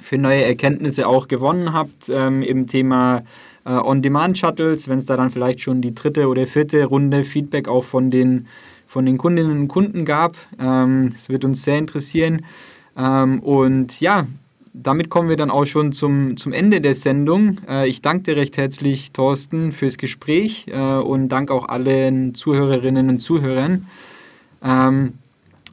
für 0.00 0.18
neue 0.18 0.44
Erkenntnisse 0.44 1.08
auch 1.08 1.26
gewonnen 1.26 1.72
habt 1.72 2.08
ähm, 2.08 2.42
im 2.42 2.68
Thema 2.68 3.24
äh, 3.64 3.70
On-Demand-Shuttles, 3.72 4.88
wenn 4.88 4.98
es 4.98 5.06
da 5.06 5.16
dann 5.16 5.30
vielleicht 5.30 5.60
schon 5.60 5.82
die 5.82 5.96
dritte 5.96 6.28
oder 6.28 6.46
vierte 6.46 6.84
Runde 6.84 7.24
Feedback 7.24 7.66
auch 7.66 7.84
von 7.84 8.12
den, 8.12 8.46
von 8.86 9.04
den 9.04 9.18
Kundinnen 9.18 9.62
und 9.62 9.68
Kunden 9.68 10.04
gab. 10.04 10.36
Ähm, 10.60 11.10
das 11.12 11.28
wird 11.28 11.44
uns 11.44 11.64
sehr 11.64 11.78
interessieren. 11.78 12.46
Ähm, 12.96 13.40
und 13.40 14.00
ja, 14.00 14.26
damit 14.74 15.10
kommen 15.10 15.28
wir 15.28 15.36
dann 15.36 15.50
auch 15.50 15.66
schon 15.66 15.92
zum, 15.92 16.36
zum 16.36 16.52
Ende 16.52 16.80
der 16.80 16.94
Sendung. 16.94 17.58
Äh, 17.68 17.88
ich 17.88 18.02
danke 18.02 18.24
dir 18.24 18.36
recht 18.36 18.56
herzlich, 18.56 19.12
Thorsten, 19.12 19.72
fürs 19.72 19.98
Gespräch 19.98 20.66
äh, 20.68 20.96
und 20.96 21.28
danke 21.28 21.52
auch 21.52 21.68
allen 21.68 22.34
Zuhörerinnen 22.34 23.08
und 23.08 23.20
Zuhörern. 23.20 23.86
Ähm, 24.62 25.14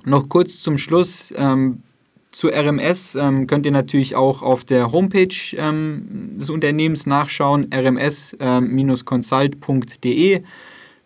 noch 0.06 0.30
kurz 0.30 0.60
zum 0.60 0.78
Schluss. 0.78 1.34
Ähm, 1.36 1.84
zu 2.32 2.50
RMS 2.50 3.16
ähm, 3.16 3.48
könnt 3.48 3.66
ihr 3.66 3.72
natürlich 3.72 4.16
auch 4.16 4.44
auf 4.44 4.64
der 4.64 4.92
Homepage 4.92 5.34
ähm, 5.58 6.38
des 6.38 6.52
Unternehmens 6.52 7.08
nachschauen, 7.08 7.72
rms-consult.de. 7.72 10.44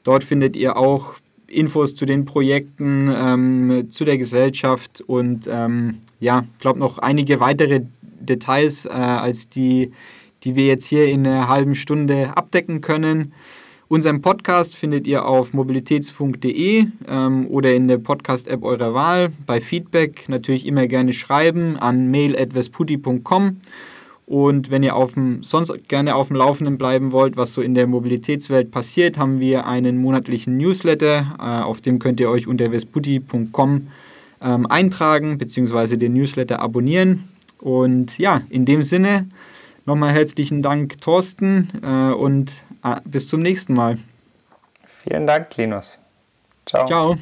Dort 0.04 0.24
findet 0.26 0.58
ihr 0.58 0.76
auch 0.76 1.16
Infos 1.48 1.96
zu 1.96 2.06
den 2.06 2.26
Projekten, 2.26 3.10
ähm, 3.16 3.88
zu 3.90 4.04
der 4.04 4.18
Gesellschaft 4.18 5.02
und 5.06 5.48
ähm, 5.50 6.00
ja, 6.24 6.46
ich 6.54 6.60
glaube 6.60 6.80
noch 6.80 7.00
einige 7.00 7.40
weitere 7.42 7.82
Details, 8.20 8.86
äh, 8.86 8.90
als 8.90 9.50
die, 9.50 9.92
die 10.44 10.56
wir 10.56 10.66
jetzt 10.66 10.86
hier 10.86 11.06
in 11.06 11.28
einer 11.28 11.50
halben 11.50 11.76
Stunde 11.76 12.36
abdecken 12.38 12.80
können. 12.80 13.34
Unseren 13.90 14.22
Podcast 14.22 14.78
findet 14.78 15.06
ihr 15.06 15.26
auf 15.26 15.54
mobilitätsfunk.de 15.54 16.86
ähm, 17.08 17.48
oder 17.48 17.76
in 17.76 17.90
der 17.90 17.98
Podcast-App 17.98 18.64
eurer 18.64 18.94
Wahl. 18.94 19.34
Bei 19.46 19.60
Feedback 19.60 20.30
natürlich 20.30 20.66
immer 20.66 20.88
gerne 20.88 21.14
schreiben 21.14 21.76
an 21.76 22.10
mail.vesputi.com. 22.10 23.58
Und 24.26 24.72
wenn 24.72 24.82
ihr 24.82 24.96
auf 24.96 25.16
dem, 25.16 25.44
sonst 25.44 25.74
gerne 25.90 26.16
auf 26.16 26.30
dem 26.30 26.38
Laufenden 26.38 26.78
bleiben 26.78 27.12
wollt, 27.12 27.36
was 27.36 27.54
so 27.54 27.62
in 27.62 27.76
der 27.76 27.86
Mobilitätswelt 27.86 28.72
passiert, 28.72 29.18
haben 29.18 29.42
wir 29.42 29.68
einen 29.68 29.98
monatlichen 29.98 30.58
Newsletter. 30.58 31.36
Äh, 31.38 31.64
auf 31.64 31.82
dem 31.82 32.00
könnt 32.00 32.22
ihr 32.22 32.30
euch 32.30 32.48
unter 32.48 32.72
vesputi.com 32.72 33.90
ähm, 34.44 34.68
eintragen 34.68 35.38
bzw. 35.38 35.98
den 35.98 36.14
Newsletter 36.14 36.60
abonnieren. 36.60 37.28
Und 37.60 38.18
ja, 38.18 38.42
in 38.50 38.66
dem 38.66 38.84
Sinne 38.84 39.28
nochmal 39.86 40.14
herzlichen 40.14 40.62
Dank, 40.62 41.00
Thorsten, 41.02 41.70
äh, 41.82 42.14
und 42.14 42.52
äh, 42.84 42.98
bis 43.06 43.28
zum 43.28 43.42
nächsten 43.42 43.74
Mal. 43.74 43.98
Vielen 44.86 45.28
Dank, 45.28 45.56
Linus. 45.58 45.98
Ciao. 46.66 46.86
Ciao. 46.86 47.18